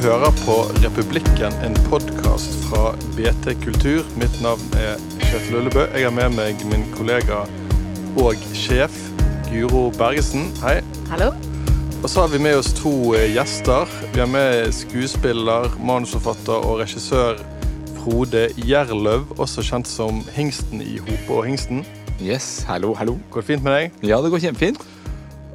hører 0.00 0.32
på 0.46 0.54
Republikken, 0.80 1.52
en 1.64 1.74
podkast 1.90 2.54
fra 2.70 2.94
BT 3.16 3.52
Kultur. 3.60 4.06
Mitt 4.16 4.38
navn 4.40 4.62
er 4.80 4.96
Kjetil 5.26 5.58
Ullebø. 5.58 5.82
Jeg 5.92 6.06
har 6.06 6.14
med 6.16 6.32
meg 6.38 6.62
min 6.70 6.86
kollega 6.94 7.42
og 8.16 8.46
sjef 8.56 8.94
Guro 9.50 9.90
Bergesen. 9.98 10.46
Hei. 10.62 10.78
Hallo. 11.10 11.28
Og 12.00 12.08
så 12.08 12.24
har 12.24 12.32
vi 12.32 12.40
med 12.40 12.56
oss 12.62 12.72
to 12.78 13.12
eh, 13.18 13.28
gjester. 13.34 13.92
Vi 14.14 14.22
har 14.22 14.30
med 14.32 14.72
skuespiller, 14.72 15.68
manusforfatter 15.84 16.64
og 16.64 16.80
regissør 16.80 17.42
Frode 17.98 18.48
Gjerløv, 18.56 19.34
også 19.36 19.66
kjent 19.68 19.90
som 19.90 20.24
Hingsten 20.32 20.80
i 20.80 20.96
Hope 20.96 21.42
og 21.42 21.50
Hingsten. 21.50 21.84
Yes, 22.24 22.62
hallo, 22.68 22.94
hallo. 22.96 23.18
Går 23.28 23.44
det 23.44 23.52
fint 23.52 23.68
med 23.68 23.76
deg? 23.76 24.04
Ja, 24.14 24.24
det 24.24 24.32
går 24.32 24.48
kjempefint. 24.48 24.80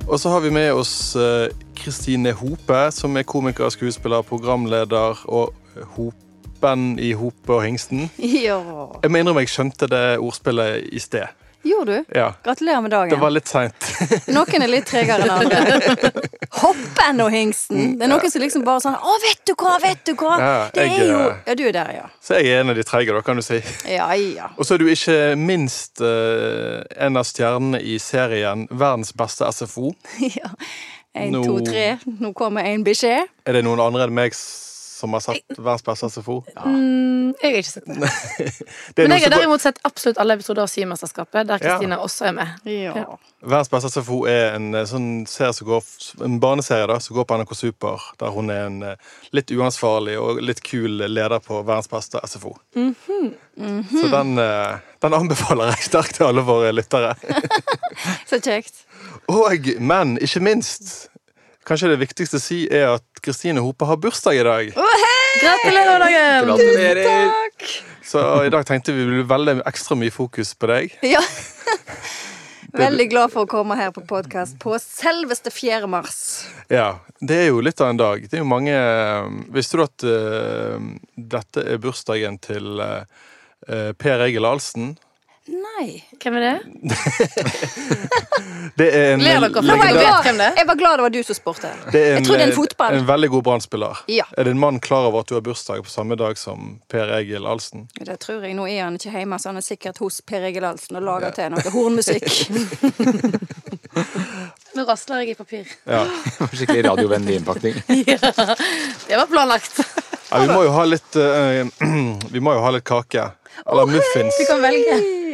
Og 0.05 0.20
så 0.22 0.30
har 0.30 0.46
vi 0.46 0.54
med 0.54 0.70
oss 0.77 1.16
eh, 1.18 1.50
Kristine 1.76 2.32
Hope, 2.32 2.92
som 2.92 3.18
er 3.18 3.24
komiker, 3.28 3.70
skuespiller, 3.70 4.26
programleder 4.26 5.26
og 5.28 5.54
Hopen 5.96 7.00
i 7.00 7.14
Hope 7.14 7.54
og 7.54 7.64
Hingsten. 7.64 8.10
Ja. 8.20 8.60
Jeg 9.04 9.12
må 9.12 9.22
innrømme 9.22 9.46
jeg 9.46 9.54
skjønte 9.54 9.90
det 9.92 10.06
ordspillet 10.18 10.88
i 10.92 11.02
sted. 11.04 11.28
Gjorde 11.66 11.92
du? 11.92 12.06
Ja, 12.14 12.34
Gratulerer 12.44 12.82
med 12.82 12.92
dagen. 12.92 13.10
Det 13.10 13.18
var 13.18 13.32
litt 13.34 13.50
seint. 13.50 13.88
Noen 14.36 14.62
er 14.62 14.70
litt 14.70 14.86
tregere 14.86 15.26
enn 15.26 15.32
andre. 15.34 16.12
Hoppen 16.60 17.24
og 17.26 17.32
hingsten. 17.34 17.96
Det 17.98 18.05
er 18.05 18.12
noen 18.12 18.32
som 18.32 18.44
liksom 18.44 18.66
bare 18.68 18.84
sånn 18.84 18.96
Å, 18.96 19.16
vet 19.24 19.42
du 19.50 19.55
hva, 19.58 19.74
vet 19.82 20.04
du 20.05 20.14
hva? 20.20 20.36
Ja, 20.40 20.54
Det 20.76 20.86
er 20.86 21.10
jo 21.10 21.18
eh, 21.24 21.40
Ja, 21.50 21.55
du 21.58 21.64
er 21.66 21.74
der, 21.74 21.90
ja. 21.98 22.05
Så 22.22 22.38
jeg 22.38 22.54
er 22.54 22.62
en 22.62 22.70
av 22.72 22.78
de 22.78 22.86
treige, 22.86 23.16
da, 23.18 23.24
kan 23.26 23.42
du 23.42 23.44
si. 23.46 23.58
Ja, 23.90 24.12
ja. 24.14 24.52
Og 24.55 24.68
så 24.68 24.77
er 24.77 24.84
du 24.84 24.92
ikke 24.94 25.18
minst 25.42 26.04
uh, 26.05 26.86
en 27.02 27.18
av 27.18 27.26
stjernene 27.26 27.82
i 27.82 27.98
serien 28.04 28.68
Verdens 28.70 29.16
beste 29.18 29.49
SFO. 29.58 29.96
ja. 30.38 30.54
Nå- 31.32 31.44
to, 31.46 31.60
tre. 31.63 31.98
Nå 32.20 32.34
kommer 32.35 32.68
en 32.68 32.84
beskjed. 32.84 33.30
Er 33.46 33.54
det 33.54 33.63
noen 33.63 33.80
andre 33.80 34.04
enn 34.10 34.13
meg 34.13 34.34
som 34.96 35.13
har 35.13 35.24
satt 35.24 35.57
Verdens 35.57 35.84
beste 35.84 36.10
SFO? 36.10 36.38
Mm, 36.63 37.34
jeg 37.41 37.51
har 37.51 37.57
ikke 37.60 37.71
sett 37.71 37.88
det. 38.04 38.12
Det 38.96 39.07
Men 39.07 39.18
jeg 39.18 39.26
har 39.26 39.34
derimot 39.35 39.63
sett 39.63 39.79
absolutt 39.87 40.20
alle 40.21 40.37
episoder 40.40 40.63
av 40.63 40.71
Symesterskapet, 40.71 41.48
der 41.49 41.65
Ja. 41.65 41.79
Også 41.99 42.26
er 42.29 42.35
med. 42.35 42.48
Ja. 42.70 43.05
Verdens 43.41 43.70
beste 43.71 43.90
SFO 43.91 44.21
er 44.29 44.55
en 44.55 44.70
eh, 44.76 44.85
sånn 44.87 45.10
serie 45.29 45.54
som 45.55 45.68
går, 45.68 45.84
en 46.26 46.40
barneserie 46.43 46.87
da, 46.90 46.99
som 47.04 47.18
går 47.18 47.27
på 47.27 47.37
NRK 47.41 47.55
Super, 47.55 48.07
der 48.21 48.34
hun 48.35 48.52
er 48.54 48.68
en 48.70 48.82
eh, 48.84 49.12
litt 49.35 49.52
uansvarlig 49.52 50.15
og 50.21 50.41
litt 50.43 50.63
kul 50.65 51.02
leder 51.04 51.40
på 51.43 51.59
Verdens 51.63 51.91
beste 51.91 52.21
SFO. 52.27 52.55
Så 52.76 54.07
den, 54.12 54.37
eh, 54.40 54.77
den 55.04 55.18
anbefaler 55.20 55.74
jeg 55.74 55.90
sterkt 55.90 56.18
til 56.20 56.30
alle 56.30 56.46
våre 56.48 56.71
lyttere. 56.76 57.15
Så 58.30 58.40
kjekt. 58.40 58.85
Og, 59.32 59.70
men 59.80 60.15
ikke 60.21 60.41
minst, 60.43 61.09
kanskje 61.66 61.91
det 61.91 61.99
viktigste 62.02 62.40
å 62.40 62.44
si 62.44 62.60
er 62.70 62.91
at 62.96 63.24
Kristine 63.26 63.63
Hope 63.66 63.88
har 63.90 63.98
bursdag 64.02 64.40
i 64.40 64.46
dag. 64.46 64.72
Gratulerer 65.41 65.91
med 65.91 66.06
dagen! 66.06 66.47
Gratulerer! 66.50 67.75
Så 68.06 68.22
i 68.46 68.52
dag 68.53 68.66
tenkte 68.68 68.94
vi 68.94 69.06
ville 69.08 69.25
veldig 69.28 69.59
ekstra 69.66 69.97
mye 69.97 70.13
fokus 70.13 70.53
på 70.56 70.69
deg. 70.72 70.94
Ja. 71.06 71.24
Veldig 72.75 73.06
glad 73.08 73.31
for 73.31 73.46
å 73.46 73.50
komme 73.50 73.78
her 73.80 73.94
på 73.96 74.03
podkast 74.08 74.58
på 74.59 74.74
selveste 74.84 75.52
4. 75.53 75.88
mars. 75.88 76.18
Ja, 76.68 77.00
det 77.24 77.38
er 77.46 77.47
jo 77.47 77.62
litt 77.63 77.80
av 77.80 77.94
en 77.94 78.02
dag. 78.02 78.25
Det 78.28 78.36
er 78.36 78.44
jo 78.44 78.50
mange 78.50 78.75
Visste 79.56 79.80
du 79.80 79.86
at 79.86 80.03
uh, 80.03 80.75
dette 81.16 81.63
er 81.63 81.80
bursdagen 81.80 82.36
til 82.44 82.81
eh, 82.84 83.06
eh, 83.69 83.91
Per 83.96 84.25
Egil 84.28 84.47
Ahlsen? 84.47 84.96
Nei. 85.46 86.03
Hvem 86.24 86.38
er 86.40 86.41
det? 86.41 86.59
Det 88.75 88.88
er 88.92 89.14
en, 89.14 89.22
Ler 89.22 89.40
dere 89.40 89.52
for 89.53 89.64
jeg, 89.70 89.94
vet 89.96 90.25
hvem 90.25 90.40
det 90.40 90.46
er. 90.50 90.56
jeg 90.58 90.68
var 90.68 90.78
glad 90.80 90.97
det 90.97 91.03
var 91.06 91.12
du 91.14 91.20
som 91.24 91.38
spurte. 91.38 91.70
det 91.94 92.00
er 92.02 92.16
Jeg 92.18 92.25
tror 92.25 92.40
det 92.40 92.44
er 92.44 92.50
en 92.50 92.56
fotball. 92.56 92.96
en 92.97 93.06
veldig 93.08 93.30
god 93.30 93.44
brann 93.44 93.62
Ja. 94.08 94.25
Er 94.38 94.44
din 94.44 94.59
mann 94.59 94.80
klar 94.80 95.06
over 95.06 95.20
at 95.20 95.30
du 95.30 95.36
har 95.36 95.42
bursdag 95.42 95.84
på 95.84 95.90
samme 95.90 96.16
dag 96.16 96.38
som 96.38 96.80
Per 96.90 97.14
Egil 97.20 97.46
Ahlsen? 97.46 97.88
Det 98.00 98.20
tror 98.20 98.44
jeg. 98.44 98.56
Nå 98.56 98.68
er 98.68 98.84
han 98.84 98.96
ikke 98.96 99.12
hjemme, 99.12 99.40
så 99.40 99.50
han 99.50 99.58
er 99.58 99.62
sikkert 99.62 99.97
hos 99.97 100.22
Per 100.22 100.42
Egil 100.50 100.66
Ahlsen 100.66 100.97
og 100.97 101.03
lager 101.03 101.31
til 101.31 101.53
noe 101.53 101.72
hornmusikk. 101.72 102.25
Nå 104.75 104.84
rasler 104.84 105.24
jeg 105.24 105.30
i 105.30 105.36
papir. 105.40 105.66
Ja. 105.86 106.03
Skikkelig 106.58 106.90
radiovennlig 106.90 107.36
innpakning. 107.40 107.78
Det 107.88 109.16
var 109.16 109.28
planlagt. 109.30 109.80
ja 110.31 110.41
vi 110.41 110.47
må 110.52 110.64
jo 110.66 110.74
ha 110.74 110.86
litt 110.90 111.16
uh, 111.16 111.62
Vi 112.34 112.41
må 112.44 112.58
jo 112.58 112.66
ha 112.66 112.74
litt 112.75 112.84
kake. 112.84 113.30
Eller 113.64 113.86
muffins. 113.88 114.36
Du 114.41 114.46
kan 114.50 114.59
velge. 114.66 115.25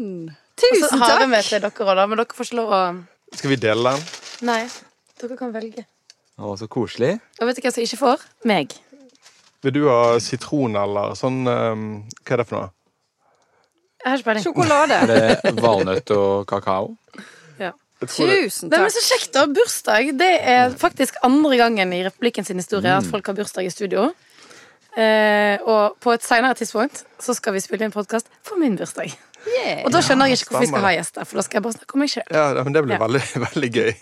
Hei, 0.00 0.36
takk! 0.56 0.76
Og 0.80 0.88
så 0.88 0.98
har 1.02 1.18
vi 1.20 1.30
med 1.30 1.44
til 1.44 1.60
dere 1.60 1.70
òg, 1.70 1.94
da. 1.98 2.06
Men 2.08 2.20
dere 2.22 2.36
får 2.36 2.48
ikke 2.48 2.58
lov 2.60 2.74
å 2.76 2.82
Skal 3.36 3.52
vi 3.52 3.58
dele 3.60 3.92
den? 3.94 4.04
Nei. 4.48 4.60
Dere 5.20 5.36
kan 5.38 5.52
velge. 5.54 5.84
Å, 6.40 6.54
så 6.56 6.68
koselig. 6.72 7.18
Og 7.40 7.48
vet 7.48 7.58
du 7.58 7.64
hvem 7.64 7.74
som 7.74 7.84
ikke 7.84 8.00
får? 8.00 8.22
Meg. 8.48 8.76
Vil 9.60 9.74
du 9.76 9.82
ha 9.90 10.16
sitron 10.24 10.78
eller 10.80 11.12
sånn 11.18 11.42
um, 11.44 11.82
Hva 12.24 12.36
er 12.36 12.40
det 12.40 12.46
for 12.48 12.56
noe? 12.56 12.70
Jeg 14.00 14.08
har 14.08 14.16
ikke 14.16 14.28
peiling. 14.30 14.44
Sjokolade. 14.46 15.00
Er 15.04 15.10
det 15.44 15.52
valnøtt 15.60 16.12
og 16.16 16.46
kakao? 16.48 16.94
Ja. 17.60 17.74
takk 18.00 18.14
det, 18.16 18.38
Tusen 18.46 18.72
takk. 18.72 18.88
så 18.94 19.02
kjekt, 19.04 19.34
da. 19.36 19.44
Bursdag. 19.52 20.14
Det 20.16 20.30
er 20.54 20.72
faktisk 20.80 21.20
andre 21.26 21.60
gangen 21.60 21.92
i 21.92 22.00
Republikken 22.06 22.48
sin 22.48 22.62
historie 22.62 22.96
at 22.96 23.04
folk 23.04 23.28
har 23.28 23.36
bursdag 23.36 23.68
i 23.68 23.74
studio. 23.74 24.08
Eh, 24.96 25.60
og 25.68 26.00
på 26.02 26.16
et 26.16 26.24
senere 26.24 26.56
tidspunkt 26.58 27.04
så 27.22 27.36
skal 27.36 27.54
vi 27.54 27.60
spille 27.62 27.86
inn 27.86 27.94
podkast 27.94 28.32
for 28.42 28.58
min 28.58 28.80
bursdag. 28.80 29.12
Yeah. 29.46 29.84
Og 29.86 29.92
da 29.94 30.02
skjønner 30.04 30.28
jeg 30.28 30.36
ikke 30.40 30.50
hvorfor 30.52 30.66
vi 30.66 30.70
skal 30.72 30.84
ha 30.84 30.90
gjester, 30.98 31.24
for 31.28 31.40
da 31.40 31.44
skal 31.46 31.58
jeg 31.58 31.64
bare 31.64 31.76
snakke 31.78 31.96
om 31.96 32.02
meg 32.04 32.10
sjøl. 32.12 32.26
ja, 32.30 32.64
men 32.66 32.72
det 32.76 32.82
blir 32.84 32.96
Ja. 32.96 32.98
Mm. 33.00 33.06
veldig, 33.06 33.22
veldig 33.48 33.70
gøy. 33.76 33.92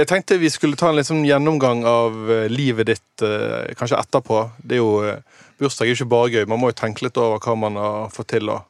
Jeg 0.00 0.08
tenkte 0.10 0.38
vi 0.42 0.50
skulle 0.50 0.76
ta 0.80 0.88
en 0.90 0.98
liksom 0.98 1.22
gjennomgang 1.28 1.84
av 1.86 2.18
eh, 2.30 2.48
livet 2.50 2.86
ditt 2.90 3.22
eh, 3.22 3.70
kanskje 3.78 4.00
etterpå. 4.02 4.42
Det 4.58 4.76
er 4.78 4.82
jo, 4.82 4.90
eh, 5.06 5.22
Bursdag 5.62 5.86
er 5.86 5.92
jo 5.94 5.98
ikke 6.00 6.10
bare 6.10 6.30
gøy. 6.34 6.44
Man 6.50 6.58
må 6.58 6.72
jo 6.72 6.78
tenke 6.82 7.06
litt 7.06 7.16
over 7.22 7.38
hva 7.38 7.54
man 7.56 7.76
har 7.78 8.08
fått 8.10 8.32
til. 8.34 8.50
Og, 8.50 8.64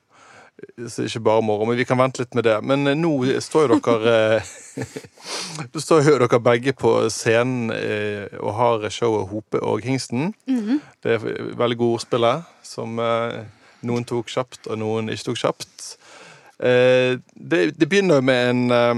så 0.92 1.06
ikke 1.08 1.22
bare 1.24 1.42
moro, 1.42 1.64
men 1.66 1.78
vi 1.80 1.86
kan 1.88 1.98
vente 1.98 2.20
litt 2.22 2.36
med 2.36 2.44
det. 2.44 2.58
Men 2.62 2.84
nå 3.00 3.12
står 3.42 3.72
jo 3.72 3.78
dere 3.82 4.42
Nå 5.72 5.80
står 5.80 6.04
jo 6.06 6.18
dere 6.20 6.38
begge 6.44 6.74
på 6.76 6.92
scenen 7.10 7.72
eh, 7.74 8.28
og 8.38 8.52
har 8.60 8.86
showet 8.92 9.30
Hope 9.32 9.58
og 9.64 9.80
Hingsten. 9.88 10.34
Mhm. 10.46 10.78
Det 11.02 11.16
er 11.16 11.24
veldig 11.58 11.78
gode 11.80 11.96
ordspiller, 11.98 12.44
som 12.62 12.98
eh, 13.02 13.40
noen 13.88 14.04
tok 14.08 14.26
kjapt, 14.32 14.62
og 14.70 14.74
noen 14.80 15.04
ikke 15.12 15.26
tok 15.30 15.38
kjapt. 15.42 15.76
Eh, 16.62 17.12
det, 17.34 17.60
det 17.80 17.86
begynner 17.90 18.20
med 18.22 18.40
en 18.52 18.62
eh, 18.70 18.94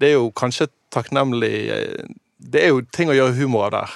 Det 0.00 0.06
er 0.10 0.14
jo 0.16 0.32
kanskje 0.34 0.66
takknemlig 0.90 1.52
eh, 1.70 2.02
Det 2.40 2.60
er 2.64 2.68
jo 2.72 2.80
ting 2.90 3.08
å 3.12 3.14
gjøre 3.14 3.36
humor 3.38 3.68
av 3.68 3.72
der. 3.76 3.90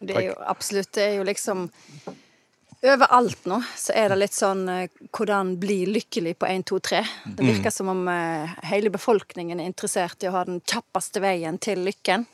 Det 0.00 0.14
er 0.16 0.24
jo 0.30 0.34
absolutt 0.50 0.90
Det 0.96 1.02
er 1.06 1.14
jo 1.20 1.24
liksom 1.28 1.58
Overalt 2.86 3.46
nå 3.50 3.58
så 3.76 3.94
er 3.98 4.12
det 4.12 4.18
litt 4.20 4.36
sånn 4.36 4.66
eh, 4.70 4.90
hvordan 5.14 5.56
bli 5.62 5.80
lykkelig 5.90 6.36
på 6.38 6.46
1, 6.48 6.66
2, 6.70 6.78
3. 6.88 7.00
Det 7.38 7.46
virker 7.48 7.72
som 7.74 7.90
om 7.90 8.04
eh, 8.12 8.52
hele 8.70 8.92
befolkningen 8.94 9.60
er 9.60 9.70
interessert 9.70 10.22
i 10.22 10.30
å 10.30 10.36
ha 10.36 10.44
den 10.46 10.60
kjappeste 10.62 11.22
veien 11.24 11.58
til 11.58 11.82
lykken. 11.86 12.26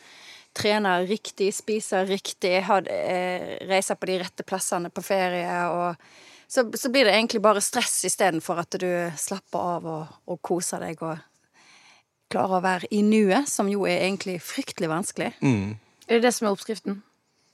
Trene 0.53 0.99
riktig, 1.09 1.49
spise 1.57 2.03
riktig, 2.05 2.59
ha, 2.69 2.83
eh, 2.85 3.55
reise 3.71 3.97
på 3.97 4.11
de 4.11 4.19
rette 4.21 4.45
plassene 4.45 4.93
på 4.93 5.05
ferie. 5.07 5.61
Og 5.73 5.97
så, 6.45 6.67
så 6.77 6.91
blir 6.93 7.09
det 7.09 7.15
egentlig 7.17 7.41
bare 7.45 7.65
stress 7.65 8.03
istedenfor 8.11 8.61
at 8.61 8.77
du 8.83 8.91
slapper 9.17 9.71
av 9.77 9.89
og, 9.89 10.19
og 10.29 10.43
koser 10.45 10.85
deg 10.85 11.01
og 11.01 11.17
klarer 12.33 12.59
å 12.59 12.65
være 12.65 12.93
i 12.93 13.01
nuet, 13.05 13.49
som 13.49 13.69
jo 13.69 13.87
er 13.89 14.05
egentlig 14.05 14.39
fryktelig 14.45 14.91
vanskelig. 14.93 15.33
Mm. 15.41 15.79
Er 16.09 16.19
det 16.19 16.27
det 16.27 16.37
som 16.37 16.49
er 16.49 16.57
oppskriften? 16.57 17.01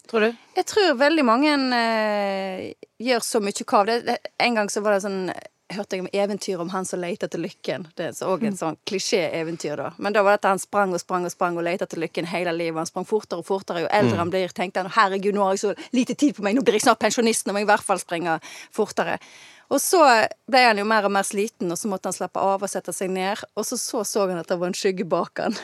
Tror 0.08 0.24
du? 0.24 0.32
Jeg 0.56 0.66
tror 0.70 0.96
veldig 0.98 1.24
mange 1.26 1.52
eh, 1.76 2.72
gjør 3.02 3.24
så 3.24 3.40
mye 3.44 3.68
krav. 3.68 3.90
Det, 3.90 4.18
en 4.40 4.56
gang 4.56 4.70
så 4.72 4.80
var 4.84 4.96
det 4.96 5.04
sånn 5.04 5.24
hørte 5.68 5.96
jeg 5.96 6.04
om 6.04 6.08
eventyr 6.12 6.60
om 6.62 6.70
han 6.72 6.86
som 6.88 7.00
lette 7.02 7.28
etter 7.28 7.40
lykken. 7.42 7.86
Det 7.96 8.06
er 8.08 8.20
òg 8.24 8.46
en 8.48 8.56
sånn 8.56 8.78
klisjé-eventyr, 8.88 9.76
da. 9.76 9.90
Men 10.00 10.16
da 10.16 10.22
var 10.24 10.36
det 10.36 10.40
at 10.40 10.48
han 10.54 10.62
sprang 10.62 10.94
og 10.96 11.02
sprang 11.02 11.26
og 11.28 11.34
sprang 11.34 11.58
og 11.60 11.66
lette 11.66 11.84
etter 11.84 12.00
lykken 12.00 12.28
hele 12.30 12.54
livet. 12.56 12.80
Han 12.80 12.88
sprang 12.88 13.08
fortere 13.08 13.42
og 13.42 13.48
fortere. 13.48 13.84
Jo 13.84 13.92
eldre 14.00 14.20
han 14.22 14.32
blir, 14.32 14.54
tenkte 14.56 14.84
han 14.84 14.94
herregud, 14.96 15.36
nå 15.36 15.44
har 15.44 15.58
jeg 15.58 15.64
så 15.66 15.74
lite 15.96 16.16
tid 16.16 16.38
på 16.38 16.46
meg, 16.46 16.56
nå 16.56 16.64
blir 16.64 16.78
jeg 16.78 16.86
snart 16.86 17.02
pensjonist, 17.04 17.46
nå 17.46 17.54
må 17.54 17.62
jeg 17.62 17.68
i 17.68 17.72
hvert 17.74 17.84
fall 17.84 18.00
springe 18.00 18.38
fortere. 18.74 19.18
Og 19.68 19.80
så 19.84 20.00
ble 20.48 20.62
han 20.64 20.78
jo 20.80 20.86
mer 20.88 21.04
og 21.04 21.12
mer 21.12 21.26
sliten, 21.28 21.68
og 21.72 21.76
så 21.76 21.90
måtte 21.92 22.08
han 22.08 22.16
slappe 22.16 22.40
av 22.40 22.62
og 22.64 22.70
sette 22.72 22.92
seg 22.96 23.10
ned. 23.12 23.42
Og 23.54 23.66
så 23.68 23.76
så, 23.76 24.00
så 24.08 24.24
han 24.30 24.40
at 24.40 24.48
det 24.48 24.56
var 24.60 24.70
en 24.70 24.76
skygge 24.76 25.04
bak 25.08 25.42
han. 25.44 25.56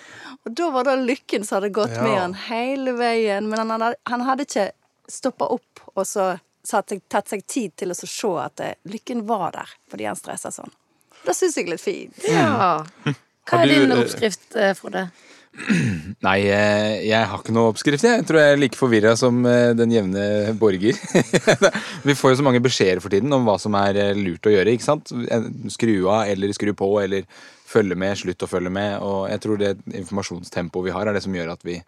Og 0.46 0.54
da 0.56 0.70
var 0.72 0.86
det 0.88 0.94
lykken 1.04 1.44
som 1.44 1.58
hadde 1.58 1.68
gått 1.76 1.92
Ja. 1.92 2.00
med 2.06 2.16
han 2.16 2.34
hele 2.46 2.94
veien. 2.96 3.50
Men 3.50 3.60
han 3.60 3.74
hadde, 3.74 3.96
han 4.08 4.22
hadde 4.24 4.46
ikke 4.46 4.70
stoppa 5.10 5.50
opp 5.52 5.82
og 5.92 6.06
så 6.08 6.30
satt 6.64 6.92
tatt 7.12 7.28
seg 7.28 7.42
tid 7.50 7.74
til 7.76 7.92
å 7.92 7.96
se 7.98 8.30
at 8.40 8.54
det, 8.56 8.70
lykken 8.88 9.26
var 9.28 9.50
der, 9.52 9.72
fordi 9.90 10.06
han 10.08 10.16
stressa 10.16 10.52
sånn. 10.54 10.72
Det 11.26 11.34
syns 11.36 11.58
jeg 11.58 11.66
er 11.66 11.72
litt 11.74 11.82
fint. 11.84 12.22
Ja. 12.24 12.80
Hva 13.50 13.60
er 13.64 13.72
din 13.72 13.92
eh, 13.92 14.00
oppskrift, 14.00 14.46
for 14.54 14.78
Frode? 14.80 15.08
Nei, 16.26 16.38
eh, 16.46 17.08
jeg 17.08 17.26
har 17.26 17.40
ikke 17.40 17.54
noe 17.54 17.72
oppskrift. 17.72 18.04
Jeg 18.06 18.20
Jeg 18.20 18.26
tror 18.28 18.40
jeg 18.40 18.54
er 18.54 18.60
like 18.60 18.78
forvirra 18.78 19.14
som 19.18 19.40
eh, 19.48 19.72
den 19.76 19.92
jevne 19.92 20.54
borger. 20.58 20.98
Vi 22.06 22.16
får 22.16 22.34
jo 22.34 22.38
så 22.40 22.46
mange 22.46 22.62
beskjeder 22.62 23.02
for 23.02 23.12
tiden 23.12 23.32
om 23.34 23.48
hva 23.48 23.56
som 23.60 23.74
er 23.78 23.98
eh, 23.98 24.18
lurt 24.18 24.46
å 24.46 24.52
gjøre. 24.54 24.76
ikke 24.76 24.86
sant? 24.86 25.10
Skru 25.74 25.94
av 26.06 26.30
eller 26.30 26.54
skru 26.56 26.72
på 26.76 26.92
eller 27.02 27.26
følge 27.70 27.98
med, 27.98 28.18
slutt 28.18 28.46
å 28.46 28.50
følge 28.50 28.72
med. 28.74 29.00
Og 29.02 29.26
jeg 29.32 29.42
tror 29.42 29.60
det 29.60 29.74
informasjonstempoet 29.90 30.88
vi 30.88 30.94
har, 30.94 31.10
er 31.10 31.18
det 31.18 31.24
som 31.26 31.34
gjør 31.34 31.52
at 31.56 31.66
vi 31.66 31.80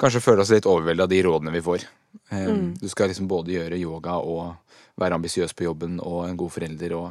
kanskje 0.00 0.24
føler 0.24 0.42
oss 0.42 0.52
litt 0.54 0.68
overveldet 0.68 1.06
av 1.06 1.12
de 1.12 1.22
rådene 1.26 1.54
vi 1.54 1.64
får. 1.64 1.86
Mm. 2.32 2.74
Du 2.80 2.88
skal 2.90 3.10
liksom 3.10 3.28
både 3.30 3.52
gjøre 3.52 3.78
yoga 3.78 4.16
og 4.18 4.54
være 4.98 5.18
ambisiøs 5.18 5.52
på 5.54 5.66
jobben 5.66 5.98
og 6.00 6.24
en 6.26 6.38
god 6.40 6.54
forelder 6.54 6.94
og 6.96 7.10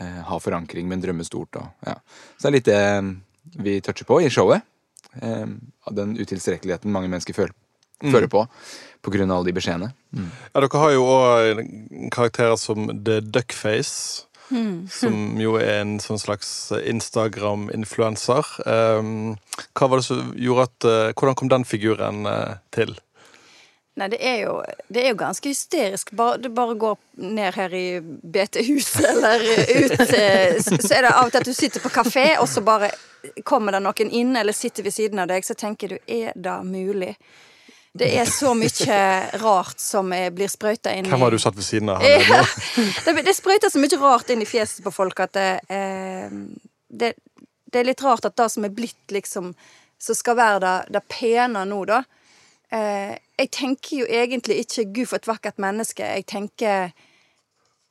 ha 0.00 0.38
forankring, 0.42 0.88
men 0.90 1.00
drømme 1.00 1.24
stort. 1.24 1.60
Og, 1.60 1.86
ja. 1.86 1.94
Så 2.34 2.48
det 2.48 2.50
er 2.50 2.56
litt 2.56 2.70
det 2.72 3.62
vi 3.62 3.76
toucher 3.84 4.08
på 4.08 4.18
i 4.24 4.32
showet. 4.32 4.66
Eh, 5.22 5.46
av 5.86 5.96
den 5.96 6.16
utilstrekkeligheten 6.18 6.92
mange 6.92 7.10
mennesker 7.12 7.36
føler, 7.36 7.54
føler 8.02 8.30
på 8.30 8.46
på 9.04 9.12
grunn 9.12 9.28
av 9.30 9.42
alle 9.42 9.50
de 9.50 9.56
beskjedene. 9.58 9.90
Ja, 10.16 10.62
dere 10.64 10.80
har 10.80 10.92
jo 10.94 11.02
òg 11.04 11.58
karakterer 12.14 12.56
som 12.56 12.88
The 13.04 13.20
Duckface. 13.20 14.24
Som 14.92 15.40
jo 15.40 15.56
er 15.58 15.80
en 15.80 15.96
sånn 16.02 16.20
slags 16.20 16.48
Instagram-influenser. 16.76 18.50
Um, 18.68 19.34
hva 19.72 19.88
var 19.88 20.00
det 20.00 20.06
som 20.06 20.34
gjorde 20.36 20.66
at 20.68 20.86
uh, 20.86 21.12
Hvordan 21.16 21.38
kom 21.40 21.50
den 21.50 21.64
figuren 21.66 22.28
uh, 22.28 22.60
til? 22.74 22.92
Nei, 23.94 24.08
det 24.10 24.18
er 24.26 24.40
jo, 24.42 24.54
det 24.90 25.04
er 25.04 25.12
jo 25.12 25.18
ganske 25.20 25.50
hysterisk. 25.52 26.10
Bare, 26.18 26.38
du 26.42 26.48
bare 26.50 26.74
går 26.74 26.96
ned 27.22 27.54
her 27.54 27.74
i 27.78 27.86
BT-huset 28.02 29.04
eller 29.06 29.44
ut, 29.44 30.00
eh, 30.00 30.56
så 30.58 30.90
er 30.96 31.06
det 31.06 31.12
av 31.12 31.28
og 31.28 31.30
til 31.30 31.44
at 31.44 31.46
du 31.46 31.54
sitter 31.54 31.84
på 31.84 31.92
kafé, 31.94 32.32
og 32.42 32.48
så 32.50 32.64
bare 32.66 32.90
kommer 33.46 33.76
det 33.76 33.84
noen 33.84 34.10
inn 34.10 34.34
eller 34.36 34.56
sitter 34.56 34.82
ved 34.82 34.96
siden 34.96 35.22
av 35.22 35.30
deg, 35.30 35.46
så 35.46 35.54
tenker 35.54 35.94
du 35.94 35.98
er 36.10 36.34
det 36.34 36.56
mulig? 36.66 37.12
Det 37.94 38.08
er 38.18 38.26
så 38.26 38.50
mye 38.58 38.96
rart 39.38 39.78
som 39.78 40.10
er, 40.12 40.32
blir 40.34 40.50
sprøyta 40.50 40.90
inn 40.90 41.06
Hvem 41.06 41.22
har 41.22 41.30
du 41.30 41.38
satt 41.38 41.54
ved 41.54 41.62
siden 41.62 41.92
av? 41.94 42.02
Ja, 42.32 42.40
det, 43.06 43.14
det 43.22 43.36
sprøyter 43.38 43.70
så 43.70 43.78
mye 43.78 44.00
rart 44.02 44.32
inn 44.34 44.42
i 44.42 44.48
fjeset 44.50 44.82
på 44.82 44.90
folk 44.90 45.22
at 45.22 45.36
det, 45.38 45.46
eh, 45.70 46.34
det, 46.90 47.12
det 47.70 47.80
er 47.80 47.86
litt 47.86 48.02
rart 48.02 48.26
at 48.26 48.34
det 48.42 48.48
som 48.50 48.66
er 48.66 48.74
blitt 48.74 49.14
liksom 49.14 49.52
Som 50.02 50.18
skal 50.18 50.34
være 50.36 50.58
det, 50.64 50.74
det 50.98 51.04
pene 51.06 51.62
nå, 51.70 51.84
da 51.86 52.02
eh, 52.74 53.14
Jeg 53.38 53.50
tenker 53.50 53.96
jo 53.98 54.06
egentlig 54.06 54.60
ikke 54.62 54.84
'Gud, 54.84 55.06
for 55.10 55.16
et 55.16 55.28
vakkert 55.28 55.58
menneske'. 55.58 56.06
Jeg 56.06 56.26
tenker 56.26 56.92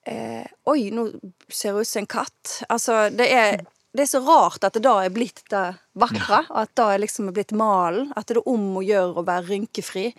eh, 0.07 0.45
'Oi, 0.65 0.89
nå 0.95 1.09
ser 1.49 1.73
det 1.73 1.81
ut 1.81 1.87
som 1.87 1.99
en 1.99 2.07
katt'. 2.07 2.63
Altså, 2.69 3.09
det 3.09 3.27
er, 3.31 3.65
det 3.93 4.05
er 4.05 4.11
så 4.13 4.23
rart 4.23 4.63
at 4.63 4.73
det 4.73 4.85
da 4.85 4.95
er 5.03 5.11
blitt 5.11 5.43
det 5.51 5.65
vakre. 5.93 6.45
At 6.49 6.75
det 6.75 6.83
er 6.83 7.03
liksom 7.03 7.33
blitt 7.33 7.51
malen. 7.51 8.13
At 8.15 8.27
det 8.27 8.37
er 8.37 8.47
om 8.47 8.77
å 8.79 8.85
gjøre 8.85 9.19
å 9.19 9.27
være 9.27 9.49
rynkefri. 9.51 10.13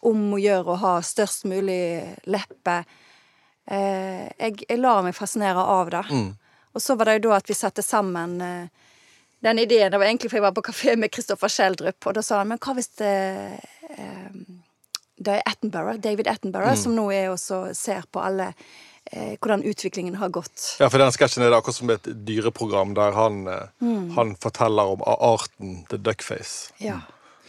Om 0.00 0.32
å 0.36 0.40
gjøre 0.40 0.72
å 0.72 0.80
ha 0.80 0.94
størst 1.02 1.44
mulig 1.44 2.16
leppe. 2.24 2.84
Eh, 3.66 4.32
jeg, 4.38 4.64
jeg 4.68 4.80
lar 4.80 5.04
meg 5.04 5.16
fascinere 5.16 5.60
av 5.60 5.92
det. 5.92 6.06
Og 6.74 6.82
så 6.82 6.96
var 6.98 7.06
det 7.06 7.20
jo 7.20 7.28
da 7.28 7.36
at 7.38 7.48
vi 7.48 7.54
satte 7.54 7.84
sammen 7.84 8.40
eh, 8.40 8.66
den 9.44 9.58
ideen. 9.58 9.90
Det 9.92 9.98
var 9.98 10.06
egentlig 10.06 10.30
for 10.30 10.40
jeg 10.40 10.46
var 10.46 10.56
på 10.56 10.64
kafé 10.64 10.96
med 10.96 11.12
Kristoffer 11.12 11.52
Schjelderup, 11.52 12.06
og 12.06 12.16
da 12.16 12.22
sa 12.24 12.40
han 12.40 12.50
men 12.50 12.60
hva 12.64 12.74
hvis 12.78 12.90
det 12.98 13.14
eh, 13.94 14.38
det 15.24 15.38
er 15.38 15.46
Attenborough, 15.48 16.00
David 16.00 16.28
Attenborough, 16.30 16.76
som 16.78 16.96
nå 16.96 17.08
er 17.14 17.30
også 17.32 17.66
ser 17.76 18.06
på 18.12 18.22
alle 18.22 18.52
eh, 19.12 19.34
hvordan 19.38 19.64
utviklingen 19.66 20.18
har 20.20 20.32
gått. 20.34 20.76
Ja, 20.82 20.90
for 20.92 21.02
den 21.02 21.12
sketsjen 21.14 21.44
er 21.44 21.52
det 21.52 21.58
akkurat 21.58 21.80
som 21.80 21.92
et 21.94 22.08
dyreprogram 22.28 22.94
der 22.98 23.16
han, 23.16 23.42
mm. 23.80 24.14
han 24.18 24.36
forteller 24.40 24.96
om 24.96 25.04
arten 25.04 25.82
The 25.90 26.00
Duckface. 26.00 26.74
Ja. 26.82 27.00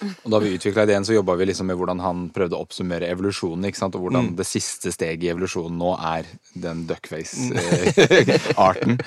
Og 0.03 0.27
da 0.33 0.39
vi 0.43 0.49
utvikla 0.57 0.83
ideen, 0.85 1.05
så 1.07 1.15
jobba 1.15 1.37
vi 1.39 1.45
liksom 1.47 1.67
med 1.71 1.77
hvordan 1.79 1.99
han 2.03 2.17
prøvde 2.35 2.57
å 2.57 2.63
oppsummere 2.65 3.07
evolusjonen. 3.13 3.63
ikke 3.69 3.79
sant? 3.79 3.95
Og 3.95 4.01
hvordan 4.05 4.33
det 4.35 4.45
siste 4.49 4.91
steget 4.93 5.23
i 5.23 5.29
evolusjonen 5.31 5.77
nå 5.79 5.91
er 5.95 6.23
den 6.53 6.83
duckface-arten. 6.89 8.97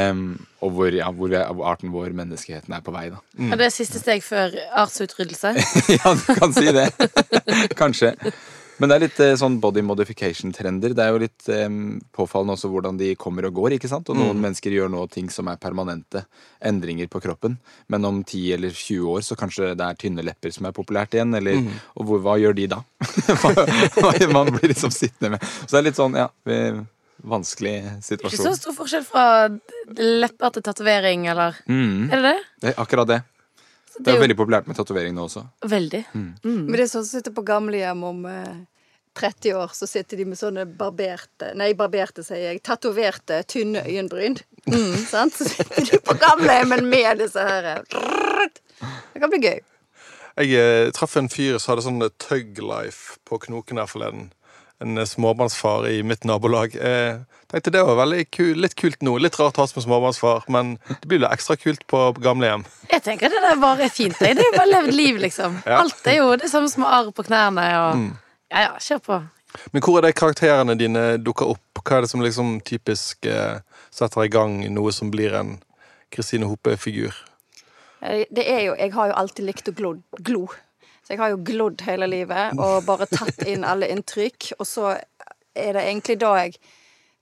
og 0.62 0.68
hvor, 0.76 0.90
ja, 0.94 1.08
hvor 1.12 1.28
vi- 1.32 1.64
arten 1.72 1.90
vår, 1.94 2.10
menneskeheten, 2.16 2.72
er 2.74 2.80
på 2.86 2.92
vei, 2.94 3.08
da. 3.10 3.18
Og 3.50 3.56
det 3.58 3.66
er 3.66 3.74
siste 3.74 3.98
steg 4.02 4.20
før 4.24 4.48
artsutryddelse. 4.84 5.48
ja, 5.98 6.08
du 6.14 6.34
kan 6.38 6.50
si 6.56 6.66
det. 6.74 6.88
Kanskje. 7.82 8.08
Men 8.78 8.90
det 8.90 8.96
er 8.96 9.02
litt 9.06 9.20
eh, 9.24 9.34
sånn 9.40 9.54
body 9.62 9.80
modification-trender. 9.88 10.92
Det 10.96 11.04
er 11.04 11.12
jo 11.14 11.20
litt 11.22 11.46
um, 11.48 11.76
påfallende 12.12 12.56
også 12.58 12.68
hvordan 12.72 12.98
de 13.00 13.14
kommer 13.16 13.46
og 13.48 13.54
går. 13.56 13.76
ikke 13.78 13.88
sant? 13.88 14.10
Og 14.12 14.18
noen 14.18 14.40
mennesker 14.42 14.74
gjør 14.74 14.90
nå 14.92 15.06
ting 15.12 15.30
som 15.32 15.48
er 15.48 15.56
permanente 15.62 16.24
endringer 16.60 17.08
på 17.08 17.22
kroppen. 17.24 17.56
Men 17.88 18.04
om 18.04 18.18
10 18.24 18.42
eller 18.58 18.74
20 18.76 19.06
år 19.14 19.24
så 19.24 19.36
kanskje 19.40 19.70
det 19.78 19.86
er 19.86 19.96
tynne 20.02 20.24
lepper 20.26 20.52
som 20.52 20.68
er 20.68 20.76
populært 20.76 21.16
igjen. 21.16 21.32
Eller, 21.38 21.62
Og 21.96 22.04
hvor, 22.10 22.20
hva 22.26 22.36
gjør 22.42 22.52
de 22.58 22.66
da? 22.74 22.82
hva, 23.40 23.54
hva 23.96 24.28
man 24.34 24.52
blir 24.58 24.68
liksom 24.74 24.92
sittende 24.92 25.36
med. 25.38 25.48
Så 25.64 25.72
det 25.72 25.80
er 25.80 25.88
litt 25.90 26.02
sånn, 26.02 26.18
ja 26.20 26.28
vi- 26.44 26.84
Vanskelig 27.26 27.72
Ikke 28.12 28.36
så 28.36 28.50
stor 28.54 28.74
forskjell 28.76 29.02
fra 29.08 29.22
lepper 29.96 30.52
til 30.52 30.62
tatovering, 30.66 31.24
eller 31.32 31.56
Mm, 31.66 32.10
Er 32.12 32.20
det 32.20 32.22
det? 32.28 32.42
det 32.60 32.68
er 32.74 32.82
akkurat 32.82 33.08
det. 33.08 33.16
Så 33.96 34.02
Det 34.04 34.12
er 34.12 34.18
jo 34.18 34.22
veldig 34.26 34.36
populært 34.36 34.66
med 34.68 34.76
tatovering 34.76 35.14
nå 35.16 35.24
også. 35.24 35.46
Veldig. 35.64 36.02
Men 36.12 36.72
det 36.74 36.84
er 36.84 36.90
sånn 36.90 37.04
som 37.06 37.18
sitter 37.18 37.32
på 37.32 37.44
gamlehjem 37.48 38.02
om 38.04 38.26
eh, 38.28 38.58
30 39.16 39.54
år, 39.56 39.70
så 39.72 39.88
sitter 39.88 40.20
de 40.20 40.26
med 40.28 40.38
sånne 40.38 40.66
barberte 40.78 41.54
Nei, 41.56 41.70
barberte, 41.78 42.24
sier 42.26 42.50
jeg. 42.50 42.60
Tatoverte, 42.66 43.40
tynne 43.48 43.86
øyenbryn. 43.88 44.36
sant? 45.14 45.38
Så 45.38 45.48
sitter 45.48 45.88
de 45.88 46.02
på 46.04 46.16
gamlehjemmen 46.20 46.84
med 46.90 47.24
disse 47.24 47.40
her 47.40 47.70
Det 47.86 49.22
kan 49.22 49.32
bli 49.32 49.40
gøy. 49.46 49.64
Jeg 50.36 50.52
eh, 50.60 50.90
traff 50.92 51.16
en 51.16 51.32
fyr 51.32 51.56
som 51.56 51.72
hadde 51.72 51.86
sånn 51.86 52.08
Tug 52.20 52.60
Life 52.60 53.16
på 53.24 53.40
Knoken 53.46 53.80
her 53.80 53.88
forleden. 53.88 54.28
En 54.84 54.98
eh, 54.98 55.04
småbarnsfar 55.08 55.86
i 55.88 56.02
mitt 56.04 56.24
nabolag. 56.28 56.74
Jeg 56.76 57.20
tenkte 57.48 57.72
det 57.72 57.84
var 57.86 57.96
veldig 58.02 58.26
kul, 58.34 58.54
litt 58.60 58.74
kult 58.76 59.00
nå. 59.06 59.14
Litt 59.22 59.38
rart 59.40 59.56
å 59.56 59.64
ha 59.64 59.70
som 59.70 59.80
småbarnsfar, 59.84 60.44
men 60.52 60.74
det 60.88 61.06
blir 61.08 61.22
jo 61.22 61.30
ekstra 61.30 61.56
kult 61.56 61.86
på 61.88 62.00
gamlehjem. 62.20 62.66
Jeg 62.90 63.02
tenker 63.06 63.32
det 63.32 63.40
der 63.44 63.56
bare 63.62 63.86
er 63.86 63.94
fint. 63.94 64.18
Det 64.20 64.34
er 64.34 64.42
jo 64.50 64.52
bare 64.56 64.72
levd 64.74 64.92
liv, 64.94 65.20
liksom. 65.22 65.60
Ja. 65.66 65.80
Alt 65.84 66.06
er 66.10 66.18
jo 66.20 66.34
det 66.36 66.50
samme 66.52 66.68
som 66.72 66.84
arr 66.84 67.08
på 67.16 67.24
knærne 67.26 67.64
og 67.86 68.04
Ja 68.52 68.66
ja, 68.68 68.74
kjør 68.82 69.00
på. 69.06 69.20
Men 69.72 69.82
hvor 69.82 69.96
er 69.98 70.04
de 70.04 70.12
karakterene 70.12 70.74
dine 70.78 71.06
dukker 71.24 71.48
opp? 71.54 71.80
Hva 71.86 71.96
er 71.96 72.04
det 72.04 72.10
som 72.10 72.20
liksom 72.20 72.58
typisk 72.66 73.24
eh, 73.30 73.62
setter 73.94 74.26
i 74.26 74.30
gang 74.30 74.58
noe 74.74 74.92
som 74.92 75.08
blir 75.14 75.32
en 75.38 75.56
Kristine 76.12 76.46
Hope-figur? 76.50 77.14
Eh, 78.02 78.26
Det 78.28 78.44
er 78.44 78.60
jo 78.66 78.74
Jeg 78.76 78.92
har 78.92 79.08
jo 79.08 79.16
alltid 79.22 79.46
likt 79.48 79.68
å 79.72 79.74
glo. 79.74 79.94
glo. 80.20 80.44
Så 81.06 81.14
jeg 81.14 81.20
har 81.20 81.30
jo 81.30 81.42
glodd 81.46 81.84
hele 81.86 82.08
livet 82.10 82.58
og 82.58 82.80
bare 82.82 83.06
tatt 83.06 83.44
inn 83.46 83.62
alle 83.62 83.86
inntrykk. 83.94 84.48
Og 84.58 84.66
så 84.66 84.88
er 85.54 85.76
det 85.76 85.84
egentlig 85.84 86.16
da 86.18 86.32
jeg 86.40 86.56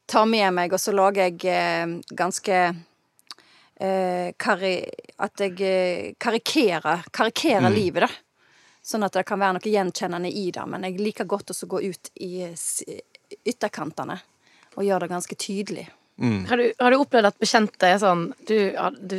tar 0.08 0.24
med 0.24 0.54
meg, 0.56 0.72
og 0.72 0.80
så 0.80 0.94
lager 0.96 1.28
jeg 1.28 1.44
eh, 1.52 1.92
ganske 2.16 2.60
eh, 3.76 4.30
kari, 4.40 4.72
At 5.20 5.44
jeg 5.44 5.60
eh, 5.60 6.14
karikerer, 6.16 7.04
karikerer 7.12 7.68
livet, 7.68 8.08
da. 8.08 8.48
Sånn 8.84 9.04
at 9.04 9.12
det 9.16 9.26
kan 9.28 9.40
være 9.40 9.58
noe 9.58 9.74
gjenkjennende 9.74 10.32
i 10.32 10.46
det. 10.52 10.64
Men 10.68 10.88
jeg 10.88 11.00
liker 11.00 11.28
godt 11.28 11.52
å 11.52 11.68
gå 11.68 11.84
ut 11.84 12.10
i 12.24 12.48
ytterkantene 13.44 14.18
og 14.74 14.84
gjøre 14.84 15.04
det 15.04 15.12
ganske 15.12 15.38
tydelig. 15.40 15.86
Har 16.48 16.56
du, 16.60 16.66
har 16.80 16.92
du 16.92 16.98
opplevd 17.00 17.26
at 17.26 17.38
bekjente 17.42 17.88
er 17.90 17.96
sånn 17.98 18.28
Du, 18.46 18.54
du 19.02 19.16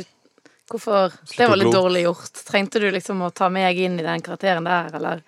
Hvorfor 0.70 1.12
Det 1.36 1.46
var 1.46 1.58
litt 1.60 1.72
dårlig 1.72 2.02
gjort. 2.08 2.40
Trengte 2.48 2.80
du 2.82 2.88
liksom 2.90 3.22
å 3.22 3.30
ta 3.30 3.48
meg 3.52 3.78
inn 3.78 4.00
i 4.00 4.06
den 4.06 4.22
karakteren 4.24 4.66
der, 4.66 4.90
eller? 4.98 5.22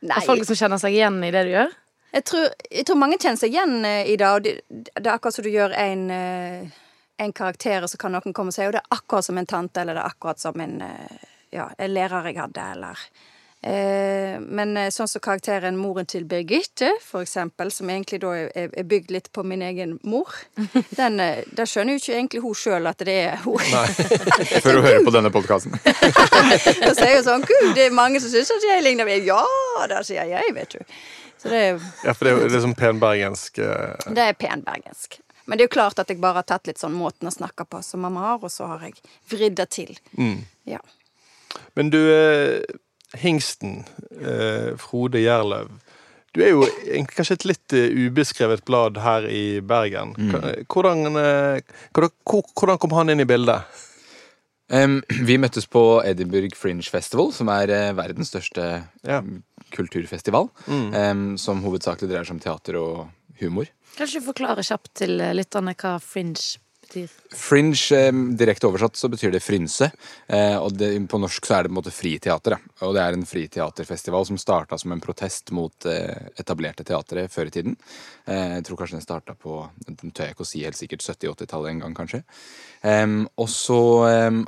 Nei, 0.00 0.16
Er 0.16 0.24
folk 0.24 0.46
som 0.48 0.56
kjenner 0.56 0.80
seg 0.80 0.96
igjen 0.96 1.18
i 1.24 1.32
det 1.34 1.42
du 1.44 1.50
gjør? 1.52 1.74
Jeg 2.10 2.24
tror, 2.26 2.46
jeg 2.72 2.86
tror 2.88 2.98
mange 2.98 3.18
kjenner 3.20 3.38
seg 3.38 3.52
igjen 3.52 3.84
eh, 3.86 4.08
i 4.10 4.16
det. 4.18 4.30
Og 4.30 4.46
det, 4.46 4.54
det 4.96 5.04
er 5.04 5.12
akkurat 5.12 5.36
som 5.36 5.46
du 5.46 5.50
gjør 5.52 5.74
en, 5.78 6.06
eh, 6.14 6.78
en 7.20 7.34
karakter, 7.36 7.84
og 7.84 7.92
så 7.92 8.00
kan 8.00 8.16
noen 8.16 8.34
komme 8.34 8.50
og 8.50 8.56
si 8.56 8.64
at 8.64 8.74
det 8.74 8.80
er 8.82 8.96
akkurat 8.96 9.28
som 9.28 9.38
en 9.38 9.50
tante, 9.50 9.82
eller 9.82 9.98
det 9.98 10.02
er 10.06 10.14
akkurat 10.14 10.40
som 10.42 10.64
en, 10.64 10.80
eh, 10.86 11.28
ja, 11.54 11.68
en 11.76 11.94
lærer 11.94 12.30
jeg 12.30 12.40
hadde, 12.40 12.66
eller 12.78 13.04
Men 13.62 14.72
eh, 14.80 14.88
sånn 14.88 15.08
som 15.10 15.20
karakteren 15.20 15.76
moren 15.76 16.08
til 16.08 16.24
Birgitte, 16.28 16.88
for 17.04 17.24
eksempel, 17.26 17.68
som 17.74 17.90
egentlig 17.92 18.22
da 18.22 18.32
er, 18.38 18.70
er 18.72 18.86
bygd 18.88 19.12
litt 19.12 19.28
på 19.36 19.44
min 19.44 19.60
egen 19.66 19.98
mor, 20.08 20.32
den, 21.00 21.20
eh, 21.20 21.42
der 21.56 21.68
skjønner 21.68 21.96
jo 21.96 22.00
ikke 22.00 22.16
egentlig 22.16 22.42
hun 22.44 22.56
sjøl 22.56 22.88
at 22.88 23.04
det 23.04 23.16
er 23.28 23.42
hun. 23.44 23.60
Nei, 23.60 23.84
Før 24.64 24.80
du 24.80 24.82
hører 24.86 25.04
på 25.04 25.14
denne 25.16 25.32
podkasten. 25.34 25.76
Da 26.80 26.92
sier 26.96 27.18
hun 27.18 27.26
sånn 27.26 27.44
Gud, 27.46 27.72
det 27.76 27.88
er 27.90 27.94
mange 27.94 28.20
som 28.22 28.32
syns 28.32 28.50
at 28.54 28.64
jeg 28.64 28.84
ligner 28.84 29.08
meg. 29.08 29.28
Ja, 29.28 29.44
da, 29.90 30.00
sier 30.06 30.28
jeg, 30.28 30.54
vet 30.56 30.78
du. 30.78 30.96
Så 31.40 31.52
det 31.52 31.60
er 31.60 31.80
Ja, 32.04 32.14
for 32.16 32.26
det 32.26 32.32
er 32.32 32.54
jo 32.56 32.62
pen 32.64 32.76
penbergensk 32.80 33.60
uh... 33.60 33.96
Det 34.08 34.24
er 34.24 34.36
penbergensk. 34.40 35.20
Men 35.44 35.58
det 35.58 35.64
er 35.64 35.68
jo 35.68 35.76
klart 35.76 36.00
at 36.00 36.10
jeg 36.12 36.20
bare 36.22 36.40
har 36.40 36.48
tatt 36.48 36.68
litt 36.68 36.80
sånn 36.80 36.96
måten 36.96 37.28
å 37.28 37.32
snakke 37.34 37.66
på 37.68 37.80
som 37.84 38.04
mamma 38.04 38.24
har, 38.28 38.44
og 38.44 38.52
så 38.52 38.68
har 38.70 38.84
jeg 38.88 39.00
vridd 39.32 39.56
det 39.60 39.68
til. 39.74 39.96
Ja. 40.68 40.80
Men 41.74 41.90
du, 41.92 41.98
eh, 42.12 42.60
hingsten, 43.18 43.84
eh, 44.20 44.76
Frode 44.78 45.22
Gjerløv. 45.22 45.70
Du 46.30 46.42
er 46.44 46.52
jo 46.52 46.66
kanskje 47.10 47.36
et 47.38 47.46
litt 47.48 47.74
eh, 47.74 47.90
ubeskrevet 48.06 48.62
blad 48.68 49.00
her 49.02 49.26
i 49.26 49.60
Bergen. 49.60 50.14
Hvordan, 50.70 51.16
eh, 51.18 51.62
hvordan, 51.92 52.78
kom 52.78 52.94
han 52.94 53.10
inn 53.10 53.24
i 53.24 53.28
bildet? 53.28 53.66
Um, 54.70 55.00
vi 55.26 55.34
møttes 55.42 55.66
på 55.66 55.82
Edinburgh 56.06 56.54
Fringe 56.54 56.86
Festival, 56.86 57.32
som 57.34 57.50
er 57.50 57.72
eh, 57.74 57.92
verdens 57.98 58.30
største 58.30 58.84
Ja. 59.02 59.18
mm, 59.18 59.42
kulturfestival. 59.74 60.48
som 61.38 61.62
hovedsakelig 61.62 62.10
dreier 62.10 62.26
seg 62.26 62.36
om 62.38 62.42
teater 62.42 62.78
og 62.78 63.08
humor. 63.40 63.66
Kanskje 63.98 64.20
du 64.20 64.26
forklarer 64.30 64.66
kjapt 64.66 64.92
til 65.02 65.20
eh, 65.20 65.34
lytterne 65.36 65.74
hva 65.78 65.96
fringe 66.02 66.58
betyr? 66.90 67.14
Fringe, 67.30 67.96
eh, 67.96 68.12
direkte 68.36 68.66
oversatt, 68.68 68.98
så 68.98 69.08
betyr 69.08 69.32
det 69.32 69.42
frynse. 69.42 69.90
Eh, 70.26 70.56
og 70.58 70.74
det, 70.76 70.92
på 71.08 71.20
norsk 71.20 71.46
så 71.46 71.56
er 71.56 71.62
det 71.62 71.70
på 71.70 71.76
en 71.76 71.80
måte 71.80 71.94
friteater. 71.94 72.56
Ja. 72.56 72.88
Og 72.88 72.94
det 72.96 73.04
er 73.04 73.16
en 73.16 73.26
friteaterfestival 73.26 74.26
som 74.26 74.38
starta 74.38 74.78
som 74.78 74.92
en 74.92 75.02
protest 75.02 75.52
mot 75.56 75.86
eh, 75.86 76.30
etablerte 76.40 76.84
teatre 76.84 77.28
før 77.30 77.50
i 77.50 77.54
tiden. 77.54 77.76
Eh, 78.26 78.56
jeg 78.58 78.66
tror 78.68 78.82
kanskje 78.82 78.98
den 78.98 79.06
starta 79.06 79.36
på 79.38 79.62
den 79.86 80.10
tør 80.10 80.30
jeg 80.30 80.36
ikke 80.36 80.46
å 80.46 80.50
si 80.50 80.64
helt 80.64 80.78
sikkert 80.78 81.06
70-80-tallet 81.06 81.74
en 81.74 81.84
gang, 81.84 81.94
kanskje. 81.96 82.24
Og 83.40 83.48
så 83.52 83.80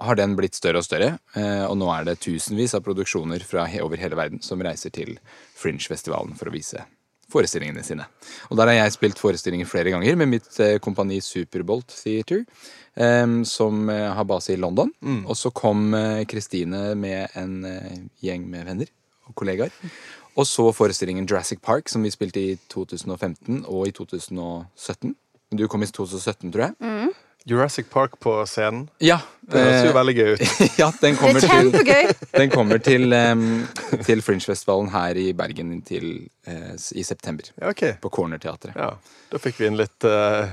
har 0.00 0.16
den 0.18 0.36
blitt 0.38 0.56
større 0.56 0.80
og 0.80 0.86
større, 0.86 1.18
eh, 1.36 1.64
og 1.66 1.76
nå 1.80 1.90
er 1.92 2.08
det 2.08 2.20
tusenvis 2.24 2.74
av 2.78 2.84
produksjoner 2.86 3.44
fra 3.44 3.66
over 3.84 4.00
hele 4.00 4.18
verden 4.18 4.42
som 4.44 4.62
reiser 4.64 4.94
til 4.94 5.18
Fringe-festivalen 5.58 6.36
for 6.38 6.48
å 6.48 6.56
vise 6.56 6.86
forestillingene 7.32 7.84
sine. 7.86 8.06
Og 8.50 8.58
der 8.60 8.70
har 8.70 8.78
jeg 8.78 8.94
spilt 8.96 9.20
forestillinger 9.20 9.68
flere 9.68 9.92
ganger 9.94 10.18
med 10.20 10.30
mitt 10.34 10.60
eh, 10.60 10.78
kompani 10.82 11.20
Superbolt 11.24 11.92
Theatre, 11.96 12.44
som 13.48 13.88
eh, 13.88 14.08
har 14.12 14.28
base 14.28 14.52
i 14.52 14.60
London. 14.60 14.92
Og 15.24 15.36
så 15.38 15.52
kom 15.56 15.94
eh, 15.96 16.24
Kristine 16.28 16.92
med 16.98 17.32
en 17.40 17.56
gjeng 18.20 18.44
med 18.50 18.68
venner 18.68 18.92
og 19.28 19.36
kollegaer. 19.38 19.72
Og 20.36 20.46
så 20.48 20.70
forestillingen 20.72 21.26
Jurassic 21.28 21.60
Park, 21.64 21.88
som 21.92 22.04
vi 22.04 22.12
spilte 22.12 22.40
i 22.40 22.54
2015 22.72 23.64
og 23.66 23.88
i 23.88 23.96
2017. 23.96 25.16
Du 25.52 25.66
kom 25.68 25.84
i 25.84 25.90
2017, 25.90 26.52
tror 26.52 26.70
jeg. 26.70 27.12
Jurassic 27.44 27.88
Park 27.90 28.20
på 28.20 28.34
scenen. 28.46 28.88
Ja. 29.02 29.18
Det 29.42 29.58
høres 29.58 29.82
jo 29.82 29.90
eh, 29.90 29.96
veldig 29.96 30.12
gøy 30.14 30.28
ut. 30.32 30.42
ja, 30.80 30.88
den 31.00 31.16
Det 31.16 31.18
kommer 31.18 31.42
er 31.42 31.48
til 31.48 32.12
den 32.40 32.52
kommer 32.52 32.78
til, 32.78 33.12
um, 33.12 33.42
til 34.06 34.22
Fringe-festivalen 34.22 34.92
her 34.94 35.18
i 35.18 35.32
Bergen 35.36 35.72
til, 35.86 36.28
uh, 36.48 36.74
i 36.94 37.02
september. 37.02 37.50
Ja, 37.58 37.72
ok. 37.72 37.82
På 38.02 38.12
Corner-teatret. 38.14 38.76
Ja, 38.78 38.92
da 39.32 39.40
fikk 39.42 39.58
vi 39.58 39.66
inn 39.68 39.80
litt, 39.80 40.06
uh, 40.06 40.52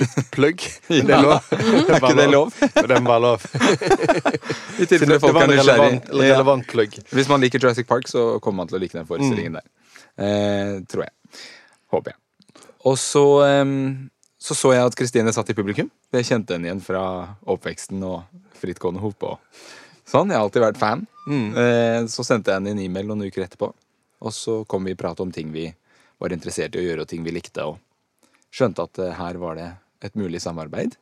litt 0.00 0.18
plugg. 0.34 0.66
Men 0.90 1.06
det 1.12 1.16
er 1.18 1.24
lov. 1.28 1.52
Er 1.54 2.00
ikke 2.00 2.16
det 2.18 2.26
lov? 2.32 2.58
Men 2.64 2.90
det 2.90 3.00
var 3.06 3.24
lov. 3.28 3.46
I 3.54 4.82
Det, 4.82 4.90
tilfelle 4.90 5.20
folk 5.22 5.38
var 5.38 5.46
er 5.46 5.54
en 5.54 6.02
relevant, 6.10 6.66
plugg. 6.74 6.98
Hvis 7.14 7.30
man 7.30 7.46
liker 7.46 7.62
Jurassic 7.62 7.86
Park, 7.86 8.10
så 8.10 8.34
kommer 8.42 8.64
man 8.64 8.72
til 8.72 8.80
å 8.80 8.82
like 8.82 8.98
den 8.98 9.06
forestillingen 9.08 9.60
der. 9.60 9.70
Uh, 10.18 10.82
tror 10.90 11.06
jeg. 11.06 11.14
Håper 11.94 12.14
jeg. 12.16 12.20
Og 12.84 12.98
så 13.00 13.24
em, 13.46 14.10
så 14.44 14.56
så 14.56 14.74
jeg 14.74 14.84
at 14.84 14.96
Kristine 14.98 15.32
satt 15.32 15.48
i 15.50 15.56
publikum. 15.56 15.88
Jeg 16.12 16.28
kjente 16.28 16.56
henne 16.56 16.68
igjen 16.68 16.82
fra 16.84 17.04
oppveksten 17.48 18.02
og 18.04 18.26
frittgående 18.60 19.00
hop 19.00 19.24
sånn. 20.04 20.28
Jeg 20.28 20.36
har 20.36 20.44
alltid 20.44 20.66
vært 20.66 20.80
fan. 20.80 21.06
Mm. 21.24 21.56
så 22.12 22.20
sendte 22.20 22.52
jeg 22.52 22.60
henne 22.60 22.74
en 22.74 22.82
e-mail 22.84 23.08
noen 23.08 23.24
uker 23.24 23.46
etterpå. 23.46 23.70
Og 24.24 24.32
så 24.36 24.58
kom 24.68 24.84
vi 24.84 24.92
i 24.92 24.98
prat 25.00 25.20
om 25.24 25.32
ting 25.32 25.48
vi 25.52 25.70
var 26.20 26.32
interessert 26.32 26.76
i 26.76 26.82
å 26.82 26.84
gjøre, 26.84 27.04
og 27.04 27.10
ting 27.10 27.24
vi 27.24 27.32
likte. 27.34 27.64
Og 27.64 27.80
skjønte 28.54 28.86
at 28.86 29.00
eh, 29.02 29.16
her 29.18 29.40
var 29.42 29.58
det 29.58 29.70
et 30.04 30.16
mulig 30.18 30.40
samarbeid. 30.44 30.96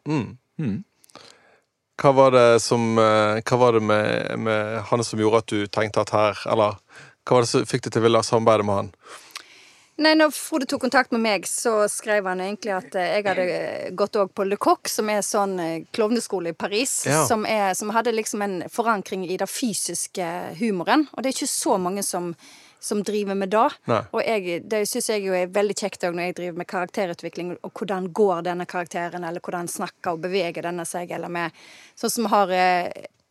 Hva 2.02 2.12
var 2.16 2.32
det 2.34 2.46
som 2.64 2.96
eh, 2.98 3.42
Hva 3.46 3.58
var 3.60 3.76
det 3.76 3.82
med, 3.84 4.38
med 4.40 4.78
han 4.88 5.04
som 5.04 5.20
gjorde 5.20 5.42
at 5.42 5.52
du 5.52 5.66
tenkte 5.70 6.02
at 6.02 6.10
her 6.14 6.38
Eller 6.50 6.78
hva 7.22 7.36
var 7.36 7.44
det 7.44 7.50
som 7.50 7.66
fikk 7.68 7.84
deg 7.84 7.94
til 7.94 8.02
å 8.02 8.06
ville 8.06 8.22
samarbeide 8.26 8.66
med 8.66 8.78
han? 8.80 8.88
Nei, 10.00 10.14
når 10.16 10.30
Frode 10.32 10.66
tok 10.66 10.80
kontakt 10.86 11.12
med 11.12 11.20
meg, 11.20 11.44
så 11.46 11.84
skrev 11.92 12.24
han 12.26 12.40
egentlig 12.40 12.72
at 12.72 12.94
eh, 12.96 13.10
jeg 13.18 13.26
hadde 13.26 13.44
eh, 13.52 13.90
gått 13.98 14.16
òg 14.16 14.30
på 14.34 14.46
Le 14.48 14.56
Coq, 14.56 14.88
som 14.88 15.10
er 15.12 15.20
sånn 15.26 15.52
eh, 15.60 15.84
klovneskole 15.92 16.54
i 16.54 16.56
Paris, 16.56 17.02
Ja. 17.06 17.26
som, 17.28 17.44
er, 17.46 17.74
som 17.78 17.92
hadde 17.92 18.14
liksom 18.16 18.42
en 18.42 18.56
forankring 18.72 19.26
i 19.28 19.36
den 19.36 19.50
fysiske 19.50 20.26
humoren. 20.62 21.04
Og 21.12 21.22
det 21.22 21.30
er 21.32 21.36
ikke 21.36 21.50
så 21.52 21.76
mange 21.78 22.02
som, 22.08 22.32
som 22.80 23.04
driver 23.04 23.36
med 23.38 23.52
det. 23.52 23.66
Nei. 23.92 24.00
Og 24.16 24.24
jeg, 24.24 24.58
det 24.72 24.82
syns 24.88 25.10
jeg 25.12 25.26
jo 25.28 25.36
er 25.36 25.52
veldig 25.52 25.76
kjekt 25.84 26.08
òg 26.08 26.16
når 26.16 26.30
jeg 26.30 26.38
driver 26.40 26.62
med 26.64 26.70
karakterutvikling, 26.72 27.54
og 27.60 27.72
hvordan 27.76 28.08
går 28.16 28.46
denne 28.48 28.66
karakteren, 28.66 29.28
eller 29.28 29.44
hvordan 29.44 29.68
snakker 29.70 30.16
og 30.16 30.24
beveger 30.24 30.64
denne 30.70 30.88
seg, 30.88 31.12
eller 31.12 31.28
med 31.30 31.52
Sånn 32.00 32.10
som 32.16 32.30
har 32.32 32.48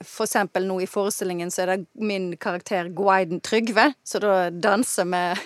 for 0.06 0.26
eksempel 0.26 0.66
nå 0.66 0.80
i 0.82 0.88
forestillingen 0.90 1.52
så 1.54 1.64
er 1.66 1.72
det 1.74 1.88
min 2.02 2.32
karakter 2.42 2.88
Guiden 2.94 3.42
Trygve, 3.46 3.92
så 4.06 4.22
da 4.22 4.36
danser 4.50 5.06
med 5.10 5.42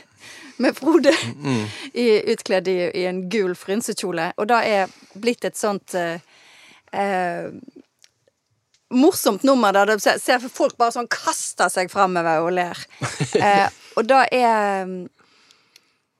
med 0.58 0.78
Frode 0.78 1.14
i, 1.94 2.32
utkledd 2.32 2.68
i, 2.68 2.78
i 3.02 3.06
en 3.10 3.26
gul 3.30 3.56
frynsekjole. 3.56 4.32
Og 4.38 4.48
det 4.52 4.62
er 4.70 4.94
blitt 5.20 5.46
et 5.48 5.58
sånt 5.58 5.96
eh, 6.00 6.22
eh, 6.92 7.50
morsomt 8.96 9.44
nummer 9.44 9.74
der 9.76 9.92
du 9.92 10.00
ser, 10.00 10.22
ser 10.22 10.44
folk 10.48 10.78
bare 10.78 10.96
sånn 10.96 11.12
kaster 11.12 11.72
seg 11.74 11.92
framover 11.92 12.46
og 12.46 12.56
ler. 12.60 12.86
Eh, 13.36 13.68
og 14.00 14.08
det 14.08 14.22
er 14.36 14.86
mm, 14.88 15.00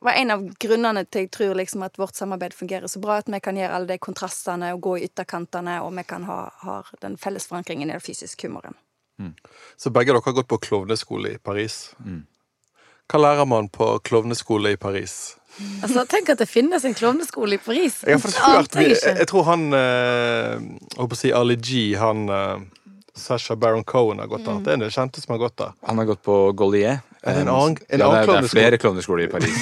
var 0.06 0.18
en 0.20 0.32
av 0.32 0.44
grunnene 0.62 1.04
til 1.08 1.26
jeg 1.26 1.32
tror 1.34 1.56
liksom 1.58 1.84
at 1.88 1.98
vårt 2.00 2.16
samarbeid 2.16 2.54
fungerer 2.54 2.92
så 2.92 3.00
bra. 3.02 3.20
At 3.22 3.32
vi 3.32 3.40
kan 3.44 3.58
gjøre 3.58 3.78
alle 3.78 3.90
de 3.94 3.98
kontrastene 4.02 4.74
og 4.76 4.84
gå 4.86 4.98
i 5.00 5.08
ytterkantene, 5.08 5.80
og 5.84 5.96
vi 5.98 6.04
kan 6.08 6.28
ha, 6.28 6.40
ha 6.62 6.76
den 7.02 7.18
felles 7.22 7.48
forankringen 7.50 7.90
i 7.90 7.96
den 7.96 8.04
fysiske 8.04 8.48
humoren. 8.48 8.78
Så 9.80 9.92
begge 9.96 10.12
dere 10.12 10.24
har 10.26 10.36
gått 10.36 10.52
på 10.52 10.60
klovneskole 10.68 11.36
i 11.36 11.38
Paris. 11.40 11.96
Hva 13.12 13.20
lærer 13.22 13.46
man 13.50 13.68
på 13.70 14.00
klovneskole 14.08 14.74
i 14.74 14.78
Paris? 14.82 15.36
Altså, 15.86 16.04
Tenk 16.10 16.30
at 16.34 16.42
det 16.42 16.50
finnes 16.52 16.84
en 16.84 16.96
klovneskole 16.98 17.56
i 17.56 17.62
Paris. 17.64 18.02
Jeg 18.04 18.20
har 18.20 18.58
hørt 18.58 18.76
jeg 18.76 18.98
jeg, 19.00 19.28
tror 19.30 19.46
han 19.48 19.70
eh, 19.78 20.58
håper 20.98 21.16
å 21.16 21.20
si 21.20 21.32
Ali 21.32 21.56
G, 21.56 21.84
han 22.02 22.26
eh, 22.28 22.66
Sasha 23.16 23.56
Baron 23.56 23.86
Cohen 23.88 24.20
har 24.20 24.28
gått 24.28 24.44
der. 24.44 24.58
Det 24.66 24.74
er 24.74 24.82
den 24.84 24.92
kjente 24.92 25.22
som 25.24 25.38
har 25.38 25.46
gått 25.46 25.56
der. 25.62 25.72
Han 25.88 26.02
har 26.02 26.10
gått 26.10 26.24
på 26.26 26.36
Gollier. 26.60 26.98
Er 27.26 27.40
en 27.42 27.48
annen- 27.50 27.78
en 27.90 28.02
ja, 28.04 28.10
det, 28.12 28.18
er, 28.20 28.28
det 28.28 28.36
er 28.44 28.52
flere 28.52 28.78
klovneskoler 28.78 29.24
i 29.26 29.30
Paris. 29.32 29.56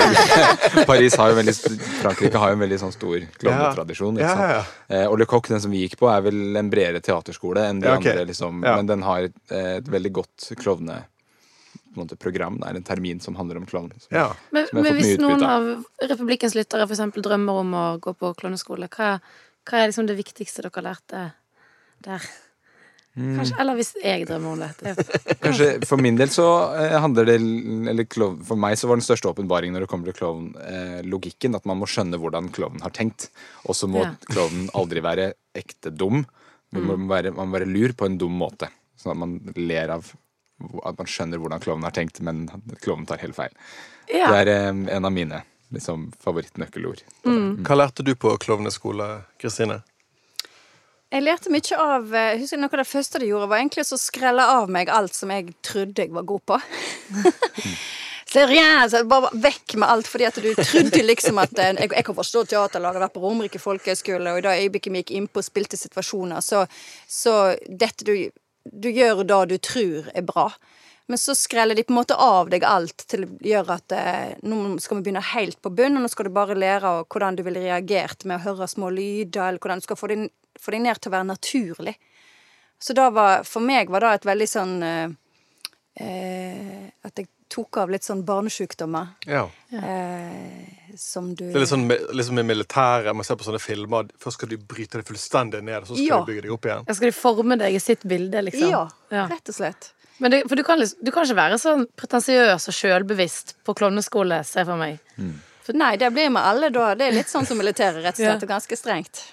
Paris 0.88 1.18
har 1.20 1.30
jo 1.30 1.36
veldig, 1.38 1.54
Frankrike 2.00 2.40
har 2.40 2.54
jo 2.54 2.56
en 2.56 2.62
veldig 2.64 2.78
sånn 2.80 2.94
stor 2.96 3.26
klovnetradisjon. 3.42 4.22
Ja, 4.22 4.32
Ja, 4.32 4.48
ja. 4.56 4.62
Eh, 4.88 5.04
og 5.10 5.18
Le 5.20 5.26
Coq, 5.28 5.50
den 5.52 5.60
som 5.62 5.70
vi 5.74 5.84
gikk 5.84 5.98
på, 6.00 6.08
er 6.10 6.24
vel 6.24 6.56
en 6.58 6.70
bredere 6.72 7.02
teaterskole 7.04 7.66
enn 7.68 7.82
de 7.84 7.90
Ja, 7.92 7.98
ok. 8.00 8.08
andre. 8.08 8.24
liksom. 8.32 8.64
Ja. 8.64 8.78
Men 8.80 8.88
den 8.90 9.04
har 9.06 9.28
et, 9.28 9.36
et 9.52 9.92
veldig 9.92 10.12
godt 10.22 10.48
klovne 10.64 10.96
på 10.96 11.04
en 11.04 11.15
måte, 11.98 12.16
program. 12.20 12.58
Det 12.60 12.68
er 12.70 12.78
en 12.80 12.86
termin 12.86 13.20
som 13.22 13.36
handler 13.38 13.60
om 13.60 13.66
klovn. 13.66 13.92
Ja. 14.10 14.28
Men, 14.54 14.66
men 14.72 14.94
hvis 14.96 15.18
noen 15.22 15.42
av. 15.42 15.68
Republikkens 16.02 16.54
lyttere 16.58 16.86
eksempel 16.86 17.24
drømmer 17.26 17.62
om 17.62 17.74
å 17.74 17.84
gå 18.02 18.14
på 18.16 18.34
klovneskole, 18.38 18.88
hva, 18.96 19.16
hva 19.66 19.78
er 19.82 19.90
liksom 19.90 20.08
det 20.08 20.18
viktigste 20.18 20.66
dere 20.66 20.84
lærte 20.84 21.22
der? 22.04 22.26
Mm. 23.16 23.30
Kanskje, 23.38 23.54
eller 23.62 23.78
hvis 23.78 23.94
jeg 23.96 24.26
drømmer 24.28 24.52
om 24.52 24.60
det. 24.60 24.66
det 24.84 25.36
Kanskje 25.44 25.68
For 25.88 25.96
min 26.04 26.18
del 26.20 26.28
så 26.28 26.44
eh, 26.76 26.98
handler 27.00 27.24
det 27.24 27.36
Eller 27.88 28.04
klovn, 28.12 28.42
for 28.44 28.60
meg 28.60 28.76
så 28.76 28.90
var 28.90 28.98
den 29.00 29.06
største 29.06 29.30
åpenbaringen 29.30 29.72
når 29.72 29.86
det 29.86 29.88
kommer 29.88 30.10
til 30.10 30.18
klovn, 30.18 30.50
eh, 30.60 30.98
logikken. 31.08 31.56
At 31.56 31.64
man 31.64 31.80
må 31.80 31.88
skjønne 31.88 32.20
hvordan 32.20 32.50
klovnen 32.52 32.84
har 32.84 32.92
tenkt. 32.92 33.30
Og 33.64 33.78
så 33.78 33.88
må 33.88 34.04
Ja. 34.04 34.10
klovnen 34.28 34.68
aldri 34.76 35.00
være 35.00 35.30
ekte 35.56 35.94
dum. 35.96 36.26
Men 36.74 36.82
Mm. 36.84 37.06
må 37.06 37.14
være, 37.14 37.32
man 37.32 37.48
må 37.48 37.56
være 37.56 37.72
lur 37.72 37.94
på 37.96 38.04
en 38.04 38.18
dum 38.20 38.36
måte. 38.36 38.68
Sånn 39.00 39.12
at 39.14 39.20
man 39.22 39.40
ler 39.56 39.94
av 39.96 40.12
At 40.88 40.96
man 40.96 41.10
skjønner 41.10 41.40
hvordan 41.42 41.60
klovnen 41.60 41.84
har 41.84 41.96
tenkt, 41.96 42.22
men 42.24 42.46
klovnen 42.80 43.08
tar 43.08 43.20
helt 43.24 43.36
feil. 43.36 43.52
ja. 44.08 44.30
Det 44.32 44.46
er 44.46 44.70
um, 44.70 44.86
en 44.88 45.08
av 45.08 45.12
mine 45.12 45.42
liksom, 45.74 46.08
favorittnøkkelord. 46.22 47.02
Hva 47.26 47.76
lærte 47.76 48.06
du 48.06 48.14
på 48.18 48.32
klovneskole, 48.40 49.10
Kristine? 49.42 49.82
Jeg 51.12 51.22
lærte 51.22 51.52
mye 51.54 51.76
av 51.78 52.08
eh, 52.10 52.32
jeg 52.34 52.40
husker 52.42 52.58
Noe 52.58 52.72
av 52.72 52.80
det 52.82 52.88
første 52.90 53.20
de 53.22 53.28
gjorde, 53.28 53.46
var 53.50 53.60
egentlig 53.60 53.84
å 53.86 54.00
skrelle 54.00 54.46
av 54.56 54.72
meg 54.72 54.90
alt 54.90 55.14
som 55.14 55.30
jeg 55.30 55.54
trodde 55.64 56.02
jeg 56.02 56.12
var 56.14 56.26
god 56.26 56.42
på. 56.50 56.58
Seriøst! 58.36 58.96
bare 59.06 59.30
vekk 59.38 59.76
med 59.78 59.86
alt, 59.88 60.08
fordi 60.10 60.26
at 60.26 60.40
du 60.42 60.48
trodde 60.58 61.04
liksom 61.06 61.38
at 61.38 61.54
eh, 61.62 61.76
jeg, 61.78 61.92
jeg 61.94 62.08
kan 62.08 62.18
forstå 62.18 62.42
teaterlaget, 62.50 63.04
vært 63.04 63.14
på 63.14 63.22
Romerike 63.22 63.62
folkehøgskole, 63.62 64.32
og 64.32 64.42
i 64.42 64.46
det 64.48 64.56
øyeblikket 64.64 64.92
vi 64.92 65.04
gikk 65.04 65.14
innpå 65.20 65.40
og 65.40 65.46
spilte 65.46 65.78
situasjoner, 65.78 66.42
så, 66.42 66.64
så 67.06 67.36
dette 67.68 68.08
du, 68.08 68.12
du 68.72 68.90
gjør 68.90 69.24
det 69.26 69.44
du 69.52 69.56
tror 69.62 70.10
er 70.14 70.26
bra. 70.26 70.50
Men 71.06 71.20
så 71.22 71.36
skreller 71.38 71.78
de 71.78 71.84
på 71.86 71.92
en 71.94 72.00
måte 72.00 72.16
av 72.18 72.48
deg 72.50 72.64
alt 72.66 73.04
til 73.06 73.26
å 73.26 73.28
gjøre 73.46 73.76
at 73.78 73.94
eh, 73.94 74.32
nå 74.42 74.56
skal 74.82 74.98
vi 74.98 75.06
begynne 75.06 75.22
helt 75.22 75.60
på 75.62 75.70
bunn, 75.70 75.98
og 75.98 76.02
nå 76.02 76.10
skal 76.10 76.26
du 76.26 76.34
bare 76.34 76.56
lære 76.58 76.96
hvordan 77.04 77.38
du 77.38 77.44
ville 77.46 77.62
reagert 77.62 78.26
med 78.26 78.40
å 78.40 78.44
høre 78.48 78.66
små 78.70 78.90
lyder, 78.90 79.44
eller 79.46 79.62
hvordan 79.62 79.82
du 79.82 79.86
skal 79.86 80.00
få 80.00 80.10
deg, 80.10 80.26
få 80.58 80.74
deg 80.74 80.82
ned 80.82 80.98
til 80.98 81.12
å 81.12 81.14
være 81.14 81.28
naturlig. 81.30 81.94
Så 82.82 82.96
da 82.96 83.06
var, 83.14 83.46
for 83.46 83.64
meg 83.64 83.92
var 83.92 84.02
det 84.02 84.12
et 84.16 84.28
veldig 84.28 84.48
sånn 84.50 84.74
eh, 84.84 85.14
eh, 86.02 86.82
At 87.06 87.22
jeg 87.22 87.30
tok 87.48 87.78
av 87.80 87.92
litt 87.94 88.04
sånn 88.04 88.24
barnesjukdommer. 88.26 89.14
Ja. 89.30 89.46
Eh, 89.70 90.75
som 90.98 91.34
du 91.34 91.44
Det 91.46 91.54
er 91.56 91.60
litt 91.60 91.68
sånn 91.70 91.86
med- 91.86 92.00
liksom 92.12 92.38
i 92.38 92.42
militæret, 92.42 93.14
man 93.14 93.24
ser 93.24 93.36
på 93.36 93.44
sånne 93.44 93.60
filmer 93.60 94.08
Først 94.18 94.38
skal 94.38 94.48
de 94.48 94.56
bryte 94.56 94.98
det 95.00 95.04
fullstendig 95.06 95.62
ned, 95.62 95.82
og 95.82 95.86
så 95.88 95.94
skal 95.96 96.06
Ja. 96.06 96.20
de 96.24 96.32
bygge 96.32 96.42
deg 96.42 96.50
opp 96.52 96.62
igjen. 96.64 96.84
Ja, 96.88 96.92
Skal 96.94 97.10
de 97.10 97.16
forme 97.16 97.58
deg 97.58 97.74
i 97.74 97.78
sitt 97.78 98.02
bilde, 98.06 98.42
liksom? 98.44 98.70
Ja, 98.70 98.88
Ja. 99.10 99.26
rett 99.28 99.48
og 99.48 99.54
slett. 99.54 99.92
Men 100.18 100.30
det, 100.30 100.48
for 100.48 100.56
du 100.56 100.62
kan, 100.64 100.78
liksom, 100.78 100.98
du 101.04 101.10
kan 101.12 101.24
ikke 101.24 101.36
være 101.36 101.58
sånn 101.60 101.86
pretensiøs 101.96 102.68
og 102.68 102.74
sjølbevisst 102.74 103.54
på 103.64 103.74
klovneskole, 103.76 104.44
ser 104.46 104.60
jeg 104.60 104.66
for 104.66 104.76
meg. 104.76 104.98
For 105.62 105.72
nei, 105.74 105.96
det 105.96 106.12
blir 106.14 106.30
med 106.30 106.42
alle 106.42 106.70
da. 106.70 106.94
Det 106.94 107.08
er 107.08 107.12
litt 107.12 107.26
sånn 107.26 107.44
som 107.46 107.58
militæret, 107.58 108.02
rett 108.02 108.14
og 108.18 108.24
slett. 108.24 108.42
og 108.42 108.48
Ganske 108.48 108.76
strengt. 108.78 109.24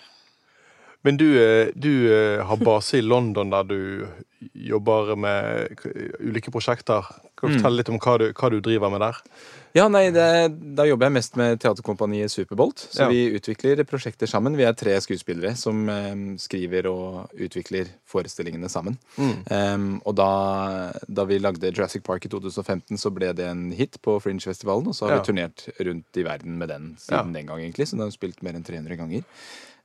Men 1.03 1.17
du, 1.19 1.27
eh, 1.35 1.69
du 1.75 1.91
eh, 2.13 2.43
har 2.47 2.57
base 2.63 2.97
i 2.97 3.01
London, 3.03 3.49
der 3.51 3.63
du 3.67 4.07
jobber 4.53 5.15
med 5.19 5.75
ulike 6.19 6.51
prosjekter. 6.51 7.03
Kan 7.39 7.51
du 7.51 7.57
fortelle 7.57 7.81
litt 7.81 7.89
om 7.91 7.97
hva 7.99 8.17
du, 8.21 8.29
hva 8.35 8.49
du 8.51 8.61
driver 8.63 8.91
med 8.91 9.01
der? 9.03 9.19
Ja, 9.73 9.87
nei, 9.89 10.03
det, 10.13 10.25
Da 10.77 10.83
jobber 10.85 11.07
jeg 11.09 11.15
mest 11.15 11.35
med 11.39 11.59
teaterkompaniet 11.63 12.29
Superbolt. 12.31 12.83
Så 12.93 13.01
Ja. 13.03 13.07
vi 13.09 13.33
utvikler 13.35 13.81
prosjekter 13.89 14.27
sammen. 14.29 14.55
Vi 14.55 14.63
er 14.67 14.73
tre 14.77 14.93
skuespillere 15.01 15.55
som 15.57 15.89
eh, 15.89 16.15
skriver 16.39 16.87
og 16.91 17.31
utvikler 17.35 17.89
forestillingene 18.07 18.69
sammen. 18.69 18.95
Em, 19.49 19.99
og 20.05 20.15
da, 20.15 20.91
da 21.09 21.25
vi 21.25 21.39
lagde 21.39 21.71
Jurassic 21.73 22.03
Park 22.05 22.25
i 22.27 22.29
2015, 22.29 22.95
så 23.01 23.11
ble 23.11 23.33
det 23.33 23.47
en 23.49 23.71
hit 23.75 23.97
på 24.05 24.19
Fringe-festivalen. 24.23 24.87
Og 24.87 24.95
så 24.95 25.07
har 25.09 25.15
Ja. 25.17 25.21
vi 25.23 25.31
turnert 25.33 25.67
rundt 25.81 26.15
i 26.15 26.23
verden 26.23 26.57
med 26.57 26.69
den 26.69 26.95
siden 26.99 27.33
Ja. 27.33 27.39
den 27.41 27.45
gang, 27.47 27.59
egentlig. 27.59 27.87
Så 27.87 27.97
den 27.97 28.05
har 28.07 28.11
spilt 28.11 28.43
mer 28.43 28.53
enn 28.53 28.63
300 28.63 28.95
ganger. 28.95 29.23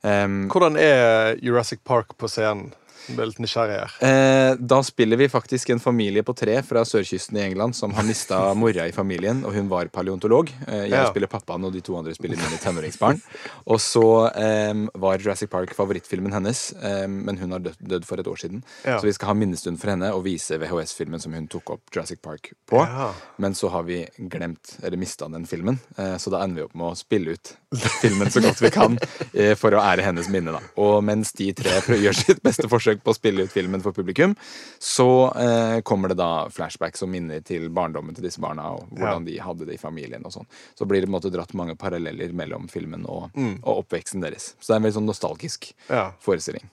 Em, 0.03 0.47
Hvordan 0.47 0.77
er 0.79 1.35
Jurassic 1.43 1.79
Park 1.83 2.17
på 2.17 2.27
scenen? 2.27 2.73
Ble 3.07 3.25
litt 3.29 3.39
nysgjerrig 3.41 3.77
her. 3.79 3.93
Eh, 4.05 4.55
da 4.59 4.81
spiller 4.85 5.17
vi 5.17 5.27
faktisk 5.31 5.69
en 5.73 5.79
familie 5.81 6.23
på 6.25 6.35
tre 6.37 6.59
fra 6.65 6.83
sørkysten 6.85 7.37
i 7.39 7.43
England 7.47 7.75
som 7.77 7.93
har 7.97 8.03
mista 8.07 8.39
mora 8.59 8.87
i 8.87 8.91
familien, 8.95 9.43
og 9.45 9.53
hun 9.55 9.69
var 9.71 9.87
paleontolog. 9.93 10.51
Eh, 10.67 10.83
jeg 10.89 10.91
Ja. 10.91 11.05
spiller 11.09 11.27
pappaen, 11.31 11.63
og 11.65 11.73
de 11.73 11.81
to 11.81 11.95
andre 11.97 12.13
spiller 12.17 12.37
mine 12.37 12.57
tenåringsbarn. 12.61 13.21
Og 13.67 13.79
så 13.79 14.03
eh, 14.35 14.73
var 14.99 15.17
Jurassic 15.21 15.49
Park 15.49 15.73
favorittfilmen 15.77 16.33
hennes, 16.33 16.73
men 17.09 17.37
hun 17.37 17.51
har 17.51 17.59
dødd, 17.59 17.77
dødd 17.81 18.05
for 18.05 18.19
et 18.21 18.27
år 18.27 18.37
siden. 18.41 18.63
Ja. 18.85 18.97
Så 18.99 19.05
vi 19.07 19.13
skal 19.13 19.31
ha 19.31 19.33
minnestund 19.37 19.79
for 19.81 19.89
henne 19.93 20.09
og 20.15 20.23
vise 20.25 20.57
VHS-filmen 20.59 21.19
som 21.21 21.33
hun 21.33 21.47
tok 21.51 21.69
opp 21.75 21.81
Jurassic 21.93 22.21
Park 22.21 22.51
på. 22.69 22.81
Ja. 22.83 23.11
Men 23.37 23.53
så 23.57 23.69
har 23.73 23.83
vi 23.87 24.01
glemt, 24.29 24.75
eller 24.83 24.97
mista 24.97 25.27
den 25.29 25.45
filmen, 25.49 25.79
eh, 25.97 26.15
så 26.17 26.31
da 26.33 26.41
ender 26.43 26.61
vi 26.63 26.67
opp 26.67 26.75
med 26.75 26.91
å 26.91 26.97
spille 26.99 27.35
ut 27.37 27.53
filmen 28.01 28.31
så 28.33 28.41
godt 28.41 28.61
vi 28.63 28.71
kan 28.73 28.97
eh, 29.33 29.53
for 29.59 29.71
å 29.77 29.81
ære 29.83 30.01
hennes 30.07 30.29
minne. 30.33 30.51
da. 30.55 30.59
Og 30.81 31.03
mens 31.05 31.31
de 31.37 31.51
tre 31.53 31.77
gjør 31.99 32.17
sitt 32.17 32.39
beste 32.43 32.65
forsøk 32.71 32.88
på 32.97 33.11
å 33.13 33.15
spille 33.17 33.43
ut 33.45 33.51
filmen 33.53 33.81
for 33.81 33.91
publikum, 33.93 34.35
så 34.79 35.07
eh, 35.37 35.81
kommer 35.81 36.09
det 36.09 36.17
da 36.19 36.49
flashbacks 36.49 37.03
og 37.05 37.09
minner 37.13 37.41
til 37.45 37.69
barndommen 37.69 38.15
til 38.17 38.23
disse 38.25 38.41
barna, 38.41 38.71
og 38.75 38.89
hvordan 38.97 39.25
de 39.25 39.37
hadde 39.39 39.65
det 39.69 39.77
i 39.77 39.81
familien 39.81 40.25
og 40.25 40.33
sånn. 40.33 40.47
Så 40.75 40.85
blir 40.89 41.01
det 41.01 41.07
på 41.07 41.13
en 41.13 41.17
måte 41.21 41.31
dratt 41.33 41.53
mange 41.53 41.75
paralleller 41.79 42.33
mellom 42.33 42.67
filmen 42.67 43.05
og, 43.05 43.29
og 43.63 43.83
oppveksten 43.85 44.21
deres. 44.21 44.55
Så 44.59 44.71
det 44.71 44.75
er 44.75 44.81
en 44.81 44.87
veldig 44.89 44.99
sånn 45.01 45.11
nostalgisk 45.13 45.73
Ja. 45.89 46.11
forestilling. 46.19 46.69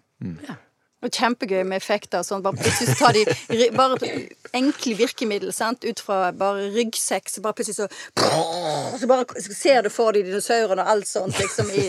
Og 1.05 1.13
kjempegøy 1.13 1.61
med 1.69 1.77
effekter 1.77 2.23
sånn. 2.25 2.41
Bare 2.45 2.57
plutselig 2.57 2.95
så 2.95 2.97
tar 3.03 3.17
de 3.17 3.67
bare 3.77 4.11
enkle 4.57 4.95
virkemidler 4.97 5.53
sant? 5.53 5.85
ut 5.85 6.01
fra 6.01 6.31
bare 6.33 6.71
ryggsekk, 6.73 7.29
så 7.29 7.43
bare 7.45 7.59
plutselig 7.59 7.77
så 7.77 7.89
Så 8.97 9.09
bare 9.11 9.43
ser 9.45 9.85
du 9.85 9.91
for 9.93 10.17
deg 10.17 10.25
dinosaurene 10.25 10.83
og 10.83 10.93
alt 10.95 11.11
sånt 11.11 11.37
liksom 11.39 11.69
i 11.77 11.85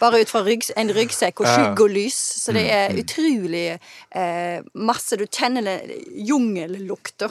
Bare 0.00 0.22
ut 0.22 0.32
fra 0.32 0.42
ryggs, 0.46 0.72
en 0.80 0.94
ryggsekk 0.96 1.44
og 1.44 1.50
skygge 1.50 1.84
og 1.84 1.92
lys. 1.92 2.16
Så 2.40 2.56
det 2.56 2.64
er 2.72 2.96
utrolig 2.96 3.66
eh, 3.76 4.64
masse 4.74 5.20
Du 5.20 5.26
kjenner 5.26 5.68
jungellukta. 6.08 7.28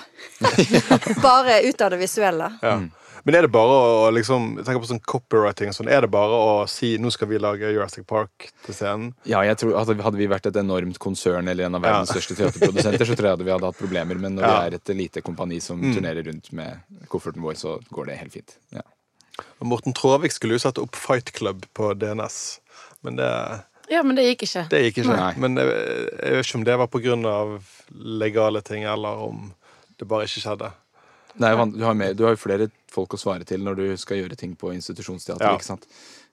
bare 1.26 1.64
ut 1.66 1.82
av 1.82 1.96
det 1.96 2.02
visuelle. 2.06 2.54
Ja. 2.62 2.78
Men 3.28 3.36
er 3.36 3.44
det 3.44 3.52
bare 3.52 3.76
å 3.76 4.12
liksom, 4.16 4.54
tenker 4.64 4.80
på 4.80 4.88
sånn 4.88 5.02
copywriting 5.04 5.74
sånn, 5.76 5.90
er 5.92 6.06
det 6.06 6.10
bare 6.14 6.32
å 6.32 6.52
si 6.72 6.94
nå 7.02 7.10
skal 7.12 7.28
vi 7.28 7.40
lage 7.44 7.68
Jurassic 7.76 8.06
Park 8.08 8.46
til 8.64 8.74
scenen? 8.78 9.10
Ja, 9.28 9.42
jeg 9.44 9.58
tror 9.60 9.76
Hadde 9.76 10.16
vi 10.16 10.30
vært 10.32 10.48
et 10.48 10.56
enormt 10.62 10.96
konsern 11.04 11.52
eller 11.52 11.68
en 11.68 11.76
av 11.76 11.84
verdens 11.84 12.14
Ja. 12.14 12.16
største 12.16 12.38
teaterprodusenter, 12.40 13.04
så 13.04 13.18
tror 13.20 13.34
jeg 13.34 13.44
vi 13.44 13.52
hadde 13.52 13.68
hatt 13.68 13.82
problemer. 13.82 14.16
Men 14.16 14.38
når 14.38 14.44
Ja. 14.48 14.54
vi 14.62 14.68
er 14.68 14.76
et 14.80 14.94
lite 14.96 15.22
kompani 15.22 15.60
som 15.62 15.82
turnerer 15.82 16.24
rundt 16.24 16.54
med 16.54 16.80
kofferten 17.10 17.44
vår, 17.44 17.60
så 17.60 17.76
går 17.92 18.06
det 18.06 18.18
helt 18.18 18.32
fint. 18.32 18.56
Ja. 18.72 18.82
Og 19.60 19.68
Morten 19.68 19.94
Tråvik 19.94 20.32
skulle 20.32 20.56
jo 20.56 20.64
sette 20.64 20.82
opp 20.82 20.96
Fight 20.96 21.34
Club 21.34 21.66
på 21.76 21.94
DNS, 22.00 22.60
men 23.04 23.18
det, 23.18 23.64
Ja, 23.90 24.04
men 24.04 24.16
det 24.16 24.24
gikk 24.24 24.48
ikke. 24.48 24.70
det 24.70 24.94
gikk 24.94 25.04
ikke. 25.04 25.18
Nei. 25.18 25.34
Men 25.36 25.56
jeg, 25.56 25.68
jeg 25.68 26.32
vet 26.32 26.46
ikke 26.46 26.56
om 26.56 26.64
det 26.64 26.78
var 26.78 26.88
av 27.28 27.64
legale 27.94 28.62
ting, 28.64 28.84
eller 28.84 29.10
om 29.28 29.54
det 30.00 30.08
bare 30.08 30.24
ikke 30.24 30.42
skjedde. 30.48 30.72
Er 31.39 31.65
du, 31.73 31.84
har 31.84 31.93
med, 31.93 32.15
du 32.17 32.23
har 32.26 32.36
jo 32.36 32.41
flere 32.41 32.69
folk 32.91 33.13
å 33.13 33.19
svare 33.21 33.45
til 33.45 33.62
når 33.63 33.76
du 33.76 33.88
skal 33.97 34.17
gjøre 34.23 34.36
ting 34.39 34.56
på 34.56 34.71
institusjonsteater. 34.73 35.45
Ja. 35.45 35.54
ikke 35.58 35.67
sant? 35.67 35.88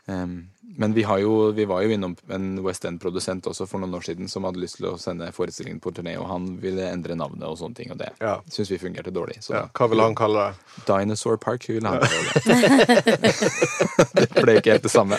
Um, 0.07 0.51
men 0.77 0.93
vi, 0.93 1.03
har 1.09 1.19
jo, 1.23 1.53
vi 1.57 1.65
var 1.65 1.81
jo 1.83 1.95
innom 1.95 2.13
en 2.29 2.59
West 2.65 2.85
End-produsent 2.85 3.47
også 3.49 3.65
for 3.69 3.81
noen 3.81 3.95
år 3.97 4.05
siden 4.05 4.29
som 4.29 4.45
hadde 4.45 4.61
lyst 4.61 4.77
til 4.77 4.91
å 4.91 4.99
sende 5.01 5.31
forestillingen 5.33 5.81
på 5.81 5.93
turné, 5.97 6.17
og 6.21 6.27
han 6.29 6.49
ville 6.61 6.85
endre 6.91 7.17
navnet 7.17 7.47
og 7.49 7.57
sånne 7.61 7.79
ting, 7.79 7.93
og 7.95 7.99
det 8.03 8.11
Ja. 8.21 8.35
syns 8.53 8.69
vi 8.73 8.79
fungerte 8.83 9.13
dårlig. 9.15 9.39
Så 9.41 9.55
Ja. 9.55 9.63
Hva 9.73 9.89
ville 9.89 10.03
han 10.03 10.15
kalle 10.15 10.51
det? 10.51 10.85
Dinosaur 10.91 11.37
Park 11.41 11.65
ville 11.69 11.89
han 11.89 12.01
kalle 12.01 12.33
det. 12.35 14.29
det 14.29 14.43
ble 14.43 14.59
ikke 14.61 14.73
helt 14.77 14.83
det 14.83 14.93
samme. 14.93 15.17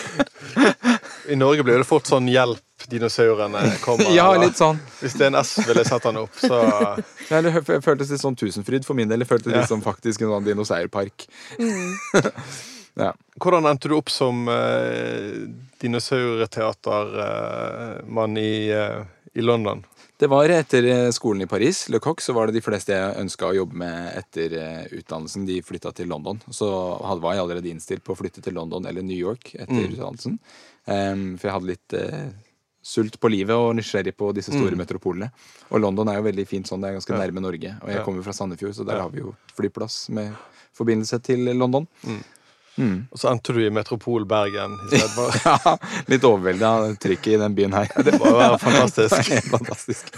I 1.28 1.36
Norge 1.36 1.62
blir 1.66 1.78
det 1.80 1.84
fort 1.88 2.06
sånn 2.08 2.28
'hjelp, 2.30 2.60
dinosaurene 2.90 3.60
kommer'. 3.82 4.14
Ja, 4.18 4.28
litt 4.40 4.56
sånn. 4.58 4.78
Hvis 5.00 5.14
det 5.18 5.24
er 5.26 5.30
en 5.32 5.40
S, 5.42 5.50
ville 5.66 5.80
jeg 5.82 5.90
satt 5.90 6.04
han 6.08 6.16
opp, 6.22 6.34
så 6.38 6.54
Ja, 7.30 7.36
det 7.42 7.50
føltes 7.84 8.10
litt 8.12 8.22
sånn 8.22 8.36
Tusenfryd 8.38 8.84
for 8.86 8.94
min 8.98 9.08
del. 9.08 9.18
Det 9.24 9.28
føltes 9.30 9.52
Ja. 9.52 9.56
litt 9.60 9.68
som 9.68 9.82
faktisk 9.82 10.20
en 10.22 10.28
sånn 10.36 10.44
dinosaurpark. 10.46 11.16
ja. 13.04 13.10
Hvordan 13.42 13.66
endte 13.70 13.88
du 13.90 13.94
opp 13.98 14.10
som 14.12 14.34
uh, 14.48 14.54
dinosaurteatermann 15.82 18.36
i, 18.38 18.68
eh, 18.70 19.02
i 19.34 19.40
London? 19.40 19.84
Det 20.18 20.30
var 20.32 20.48
etter 20.48 20.86
eh, 20.88 21.10
skolen 21.12 21.42
i 21.44 21.46
Paris, 21.46 21.88
Le 21.92 21.98
Coq, 22.00 22.22
så 22.24 22.32
var 22.32 22.46
det 22.48 22.54
de 22.56 22.62
fleste 22.64 22.94
jeg 22.94 23.18
ønska 23.20 23.50
å 23.50 23.56
jobbe 23.58 23.76
med 23.82 24.14
etter 24.16 24.54
eh, 24.56 24.86
utdannelsen. 24.96 25.44
De 25.44 25.58
flytta 25.60 25.92
til 25.92 26.08
London. 26.08 26.38
Så 26.48 26.64
var 27.20 27.34
jeg 27.34 27.42
allerede 27.42 27.68
innstilt 27.68 28.00
på 28.04 28.14
å 28.14 28.16
flytte 28.16 28.40
til 28.44 28.56
London 28.56 28.86
eller 28.88 29.04
New 29.04 29.18
York 29.18 29.52
etter 29.58 29.90
utdannelsen. 29.90 30.38
Em, 30.86 31.32
for 31.36 31.48
jeg 31.48 31.56
hadde 31.56 31.70
litt 31.72 31.96
uh, 31.98 32.26
sult 32.86 33.18
på 33.18 33.30
livet 33.32 33.58
og 33.58 33.72
nysgjerrig 33.74 34.14
på 34.14 34.30
disse 34.36 34.54
store 34.54 34.78
metropolene. 34.78 35.30
Og 35.72 35.82
London 35.82 36.12
er 36.12 36.20
jo 36.20 36.26
veldig 36.28 36.46
fint 36.46 36.70
sånn. 36.70 36.84
Det 36.84 36.92
er 36.92 36.98
ganske 37.00 37.18
nærme 37.18 37.42
Norge. 37.42 37.72
Og 37.82 37.90
jeg 37.90 38.04
kommer 38.06 38.26
fra 38.26 38.34
Sandefjord, 38.36 38.76
så 38.78 38.86
der 38.86 39.02
har 39.02 39.10
vi 39.10 39.24
jo 39.24 39.34
flyplass 39.58 40.04
med 40.14 40.30
forbindelse 40.76 41.18
til 41.26 41.50
London. 41.56 41.88
Og 42.76 43.16
så 43.20 43.30
endte 43.32 43.54
du 43.56 43.60
i 43.64 43.70
Metropol 43.72 44.26
Bergen 44.28 44.74
istedenfor. 44.92 45.32
Ja, 45.46 45.72
litt 46.10 46.24
overvelda 46.26 46.68
av 46.76 46.96
trykket 47.00 47.34
i 47.34 47.38
den 47.40 47.54
byen 47.56 47.72
her. 47.76 47.88
Det 48.04 48.16
må 48.20 48.26
jo 48.28 48.36
være 48.36 48.58
fantastisk. 48.66 49.30
Fantastisk. 49.50 50.10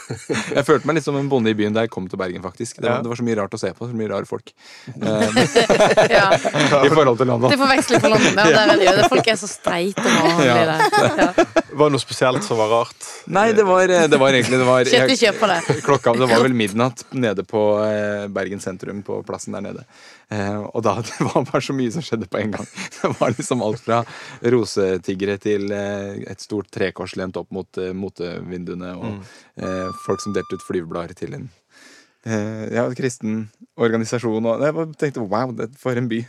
Jeg 0.57 0.65
følte 0.67 0.89
meg 0.89 0.99
litt 0.99 1.07
som 1.07 1.17
en 1.21 1.29
bonde 1.31 1.53
i 1.53 1.57
byen 1.59 1.77
da 1.77 1.85
jeg 1.87 1.93
kom 1.95 2.09
til 2.11 2.19
Bergen, 2.21 2.43
faktisk. 2.43 2.81
Det 2.81 2.89
var, 2.89 2.97
Ja. 2.99 3.03
det 3.05 3.13
var 3.13 3.21
så 3.21 3.27
mye 3.29 3.37
rart 3.39 3.55
å 3.55 3.61
se 3.61 3.71
på, 3.77 3.89
så 3.91 3.95
mye 3.99 4.11
rare 4.11 4.27
folk. 4.29 4.53
Eh, 4.99 6.11
Ja. 6.11 6.27
I 6.35 6.91
forhold 6.91 7.19
til 7.21 7.29
London. 7.31 7.51
Til 7.53 7.61
forveksling 7.61 8.01
for 8.03 8.13
London. 8.15 8.35
Ja, 8.39 8.49
der 8.55 8.73
er 8.75 8.81
det 8.81 8.89
jo. 8.89 9.09
Folk 9.13 9.29
er 9.33 9.39
så 9.41 9.49
streite 9.51 10.03
og 10.05 10.27
vanlige 10.27 10.49
Ja. 10.49 10.65
der. 10.67 10.81
Ja. 11.23 11.47
Var 11.79 11.91
det 11.91 11.95
noe 11.95 12.03
spesielt 12.03 12.43
som 12.47 12.59
var 12.59 12.71
rart? 12.73 13.09
Nei, 13.31 13.51
det 13.55 13.65
var, 13.69 13.87
det 13.87 14.19
var 14.19 14.33
egentlig 14.35 14.59
det 14.59 14.67
var, 14.67 14.83
jeg. 14.89 15.83
Klokka 15.85 16.15
det 16.19 16.27
var 16.31 16.43
vel 16.43 16.57
midnatt 16.57 17.05
nede 17.15 17.45
på 17.47 17.63
eh, 17.85 18.27
Bergen 18.33 18.61
sentrum, 18.65 19.03
på 19.07 19.21
plassen 19.29 19.55
der 19.55 19.63
nede. 19.69 19.85
Eh, 20.33 20.59
og 20.75 20.83
da 20.85 20.97
det 21.05 21.15
var 21.25 21.45
bare 21.49 21.63
så 21.65 21.73
mye 21.77 21.93
som 21.95 22.03
skjedde 22.05 22.27
på 22.29 22.41
en 22.41 22.48
gang. 22.55 22.67
Det 22.99 23.13
var 23.21 23.35
liksom 23.37 23.63
alt 23.63 23.85
fra 23.85 24.03
rosetiggere 24.55 25.39
til 25.43 25.73
eh, 25.75 26.25
et 26.31 26.43
stort 26.43 26.71
trekors 26.75 27.17
lent 27.21 27.39
opp 27.41 27.51
mot 27.55 27.81
eh, 27.81 27.95
motevinduene, 27.95 28.95
og 28.99 29.19
mm. 29.19 29.97
folk 30.05 30.23
som 30.23 30.35
delte 30.37 30.59
ut 30.59 30.67
flyveblader 30.67 31.19
til 31.19 31.37
en 31.39 31.49
eh, 32.27 32.75
ja, 32.75 32.85
kristen 32.95 33.49
organisasjon. 33.79 34.47
Og 34.49 34.65
jeg 34.65 34.87
tenkte 35.01 35.25
wow, 35.25 35.53
det, 35.57 35.71
for 35.81 35.99
en 35.99 36.09
by. 36.11 36.21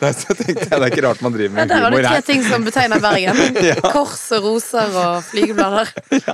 Der 0.00 0.14
så 0.16 0.34
tenkte 0.36 0.66
jeg, 0.66 0.70
Det 0.70 0.80
er 0.80 0.88
ikke 0.90 1.04
rart 1.06 1.24
man 1.24 1.36
driver 1.36 1.60
Ja, 1.60 1.64
med 1.64 1.74
der 1.74 1.84
var 1.84 1.96
det 1.96 2.04
tre 2.06 2.22
ting 2.28 2.44
som 2.46 2.66
betegner 2.66 3.02
Bergen. 3.02 3.42
Kors 3.94 4.24
og 4.36 4.48
roser 4.48 4.96
og 5.04 5.20
flygeblader. 5.28 5.92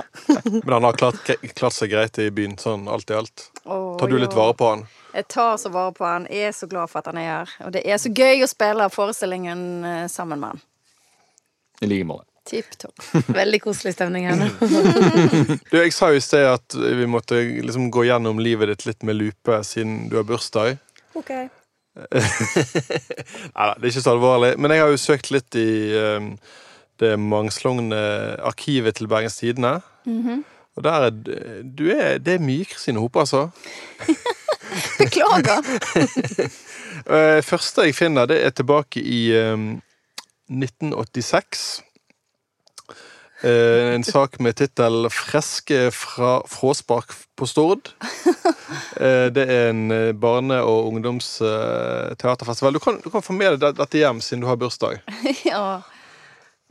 Men 0.63 0.73
han 0.77 0.89
har 0.89 0.99
klart, 0.99 1.35
klart 1.55 1.75
seg 1.75 1.93
greit 1.93 2.21
i 2.21 2.29
byen, 2.33 2.57
sånn 2.61 2.87
alt 2.91 3.11
i 3.11 3.19
alt. 3.19 3.49
Oh, 3.65 3.97
Tar 3.99 4.11
du 4.11 4.17
litt 4.19 4.35
vare 4.37 4.55
på 4.57 4.73
han? 4.73 4.87
Jeg 5.13 5.27
tar 5.27 5.57
så 5.57 5.69
vare 5.73 5.93
på 5.93 6.05
han. 6.05 6.27
Jeg 6.29 6.51
er 6.51 6.55
så 6.55 6.67
glad 6.69 6.89
for 6.91 7.01
at 7.01 7.09
han 7.09 7.17
er 7.17 7.29
her. 7.29 7.53
Og 7.65 7.73
det 7.73 7.81
er 7.85 7.97
så 8.01 8.11
gøy 8.13 8.43
å 8.45 8.49
spille 8.49 8.89
forestillingen 8.93 9.61
eh, 9.85 10.07
sammen 10.11 10.41
med 10.41 10.53
han. 10.53 10.65
I 11.81 11.89
like 11.89 12.07
måte. 12.07 12.27
Tipp 12.49 12.77
topp. 12.81 12.97
Veldig 13.41 13.59
koselig 13.61 13.93
stemning 13.93 14.25
her 14.29 14.37
nå. 14.39 14.47
Du, 15.71 15.77
jeg 15.77 15.93
sa 15.93 16.09
jo 16.13 16.19
i 16.19 16.23
sted 16.23 16.47
at 16.49 16.75
vi 16.75 17.05
måtte 17.09 17.41
liksom 17.65 17.89
gå 17.93 18.07
gjennom 18.09 18.41
livet 18.41 18.71
ditt 18.73 18.85
litt 18.89 19.05
med 19.05 19.19
lupe 19.19 19.61
siden 19.67 20.07
du 20.09 20.17
har 20.19 20.25
bursdag. 20.29 20.79
Ok. 21.17 21.29
Neida, 21.99 23.73
det 23.75 23.83
er 23.83 23.91
ikke 23.91 24.05
så 24.05 24.15
alvorlig. 24.15 24.53
Men 24.57 24.73
jeg 24.73 24.83
har 24.83 24.93
jo 24.93 25.01
søkt 25.01 25.31
litt 25.35 25.57
i 25.59 25.69
um, 26.17 26.31
det 27.01 27.15
mangslungne 27.21 28.01
arkivet 28.45 28.97
til 28.97 29.09
Bergens 29.11 29.39
Tidende. 29.41 29.79
Og 30.77 30.85
der 30.85 31.09
er 31.09 31.11
du 31.63 31.89
er, 31.91 32.17
Det 32.23 32.37
er 32.37 32.43
mye 32.43 32.65
Kristine 32.65 33.01
Hope, 33.03 33.19
altså. 33.19 33.49
Beklager. 35.01 35.61
Eh, 37.09 37.39
første 37.45 37.85
jeg 37.87 37.95
finner, 37.95 38.27
det 38.27 38.41
er 38.43 38.51
tilbake 38.51 38.99
i 38.99 39.31
um, 39.39 39.79
1986. 40.51 41.61
Uh, 43.39 43.93
en 43.95 44.03
sak 44.03 44.35
med 44.43 44.57
tittel 44.59 45.07
'Freske 45.09 45.91
fra 45.95 46.41
fråspark 46.51 47.13
på 47.39 47.47
Stord'. 47.47 47.93
Uh, 48.99 49.31
det 49.31 49.45
er 49.47 49.69
en 49.69 49.85
eh, 49.95 50.11
barne- 50.11 50.59
og 50.61 50.89
ungdomsteaterfestival. 50.91 52.73
Du, 52.75 52.79
kan- 52.83 52.99
du 53.03 53.09
kan 53.09 53.23
få 53.23 53.33
med 53.33 53.59
deg 53.63 53.79
dette 53.79 53.97
hjem 54.01 54.19
siden 54.21 54.43
du 54.43 54.47
har 54.51 54.59
bursdag. 54.59 54.99
ja. 55.47 55.81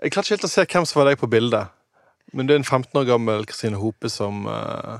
Jeg 0.02 0.12
klarte 0.12 0.28
ikke 0.28 0.36
helt 0.36 0.44
å 0.50 0.52
se 0.52 0.66
hvem 0.68 0.86
som 0.86 1.00
var 1.00 1.08
deg 1.10 1.18
på 1.24 1.30
bildet. 1.30 1.72
Men 2.36 2.46
det 2.46 2.54
er 2.54 2.60
en 2.60 2.68
15 2.68 3.00
år 3.00 3.08
gammel 3.08 3.46
Kristine 3.48 3.80
Hope 3.80 4.10
som 4.12 4.44
eh, 4.46 4.98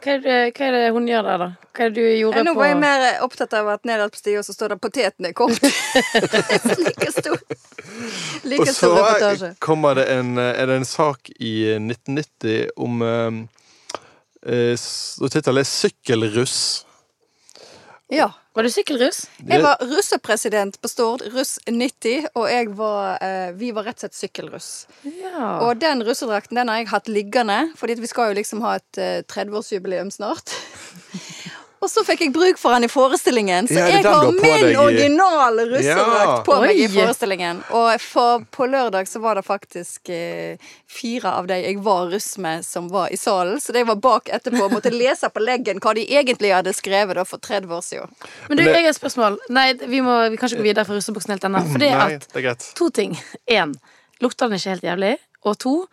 Hva 0.00 0.12
er, 0.16 0.20
det, 0.24 0.36
hva 0.56 0.66
er 0.66 0.72
det 0.76 0.92
hun 0.96 1.06
gjør 1.08 1.22
der, 1.26 1.38
da? 1.42 1.48
Hva 1.76 1.84
er 1.84 1.90
det 1.92 2.00
du 2.00 2.06
gjorde 2.16 2.40
på 2.40 2.44
Nå 2.46 2.52
var 2.56 2.68
jeg 2.70 2.76
mer 2.80 3.02
opptatt 3.26 3.52
av 3.58 3.68
at 3.74 3.84
nederst 3.88 4.14
på 4.14 4.20
stia 4.22 4.42
så 4.46 4.54
står 4.56 4.72
det 4.74 4.78
'potetene 4.80 5.28
er 5.28 5.34
kokt'. 5.36 5.60
like 6.86 7.10
stor. 7.12 7.36
Og 7.36 8.48
Like 8.48 8.66
så 8.66 8.74
stor 8.74 8.96
reportasje. 8.96 9.50
kommer 9.60 9.94
det 10.00 10.06
en, 10.14 10.38
er 10.38 10.66
det 10.66 10.76
en 10.80 10.84
sak 10.88 11.30
i 11.38 11.52
1990 11.76 12.70
om 12.76 13.02
eh, 13.02 13.30
eh, 14.46 14.72
s- 14.76 15.18
Tittelen 15.30 15.60
er 15.60 15.68
'Sykkelruss'. 15.68 16.84
Ja. 18.10 18.32
Var 18.52 18.66
du 18.66 18.70
sykkelruss? 18.74 19.28
Jeg 19.46 19.62
var 19.62 19.78
russepresident 19.86 20.80
på 20.82 20.88
Stord, 20.90 21.22
russ 21.30 21.60
90, 21.70 22.26
og 22.34 22.48
jeg 22.50 22.72
var, 22.74 23.20
eh, 23.22 23.52
vi 23.54 23.70
var 23.70 23.86
rett 23.86 24.00
og 24.00 24.08
slett 24.08 24.18
sykkelruss. 24.18 24.70
Ja. 25.06 25.60
Og 25.62 25.78
den 25.78 26.02
russedrakten 26.02 26.58
den 26.58 26.68
har 26.68 26.80
jeg 26.80 26.90
hatt 26.90 27.08
liggende, 27.08 27.60
fordi 27.78 27.94
vi 28.02 28.10
skal 28.10 28.32
jo 28.32 28.40
liksom 28.40 28.64
ha 28.66 28.74
et 28.80 28.98
eh, 28.98 29.22
30-årsjubileum 29.22 30.10
snart. 30.10 30.50
Og 31.80 31.88
så 31.88 32.02
fikk 32.04 32.20
jeg 32.26 32.32
bruk 32.34 32.58
for 32.60 32.74
han 32.76 32.84
i 32.84 32.88
forestillingen, 32.92 33.64
så 33.70 33.78
Ja, 33.80 33.86
jeg 33.88 34.04
har 34.04 34.26
min 34.28 34.76
originale 34.76 35.64
russedrakt 35.70 36.26
Ja. 36.26 36.42
på 36.44 36.58
meg 36.60 36.76
i 36.76 36.88
forestillingen. 36.92 37.62
Og 37.72 38.00
for, 38.04 38.44
på 38.52 38.66
lørdag 38.68 39.08
så 39.08 39.20
var 39.24 39.34
det 39.40 39.46
faktisk 39.46 40.10
eh, 40.12 40.58
fire 40.86 41.32
av 41.38 41.48
de 41.48 41.56
jeg 41.62 41.78
var 41.80 42.10
russ 42.12 42.36
med, 42.38 42.66
som 42.68 42.90
var 42.92 43.08
i 43.08 43.16
salen. 43.16 43.56
Så 43.60 43.72
de 43.72 43.84
var 43.88 43.96
bak 43.96 44.28
etterpå 44.28 44.66
og 44.66 44.72
måtte 44.76 44.92
lese 44.92 45.30
på 45.32 45.40
leggen 45.40 45.80
hva 45.80 45.94
de 45.96 46.04
egentlig 46.04 46.52
hadde 46.52 46.76
skrevet 46.76 47.16
da 47.16 47.24
for 47.24 47.40
30 47.40 47.72
år 47.72 47.80
siden. 47.80 48.12
Men 48.50 48.58
du, 48.60 48.64
jeg 48.68 48.76
har 48.76 48.90
et 48.92 49.00
spørsmål. 49.00 49.38
Nei, 49.48 49.72
vi, 49.80 50.02
må, 50.04 50.20
vi 50.28 50.36
kan 50.36 50.52
ikke 50.52 50.60
gå 50.60 50.68
videre 50.68 50.84
fra 50.84 51.00
russebuksen 51.00 51.32
helt 51.32 51.48
ennå. 51.48 51.64
For 51.72 51.80
det 51.80 51.94
er 51.96 52.52
at 52.52 52.72
to 52.76 52.90
ting. 52.90 53.16
Én, 53.48 53.72
lukter 54.20 54.52
den 54.52 54.60
ikke 54.60 54.76
helt 54.76 54.84
jævlig? 54.84 55.16
Og 55.48 55.56
to, 55.58 55.86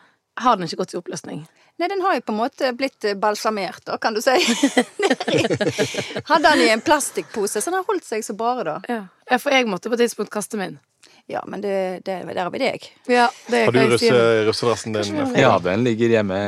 har 0.43 0.60
den 0.60 0.67
ikke 0.67 0.84
gått 0.84 0.93
i 0.93 1.00
oppløsning? 1.00 1.45
Nei, 1.78 1.88
den 1.92 2.02
har 2.02 2.16
jo 2.18 2.24
på 2.26 2.34
en 2.34 2.40
måte 2.40 2.72
blitt 2.74 3.06
eh, 3.06 3.13
balsamert, 3.13 3.84
da, 3.86 4.00
kan 4.02 4.16
du 4.16 4.22
si. 4.22 4.34
Hadde 6.30 6.50
den 6.50 6.63
i 6.66 6.70
en 6.74 6.82
plastikkpose, 6.82 7.62
så 7.62 7.70
den 7.70 7.78
har 7.78 7.86
holdt 7.86 8.08
seg 8.08 8.26
så 8.26 8.34
bare, 8.38 8.63
da. 8.66 8.78
Ja. 8.90 9.02
ja, 9.30 9.38
for 9.38 9.54
jeg 9.54 9.68
måtte 9.70 9.92
på 9.92 9.98
et 9.98 10.08
tidspunkt 10.08 10.34
kaste 10.34 10.58
min. 10.58 10.80
Ja, 11.30 11.44
men 11.46 11.62
det, 11.62 12.02
det, 12.08 12.22
der 12.24 12.46
har 12.48 12.54
vi 12.54 12.62
deg. 12.63 12.88
Ja, 13.12 13.28
det 13.52 13.66
Har 13.68 13.76
du 13.76 13.82
russedressen 14.48 14.96
din? 14.96 15.20
Ja, 15.36 15.58
den 15.60 15.84
ligger 15.84 16.10
hjemme, 16.10 16.40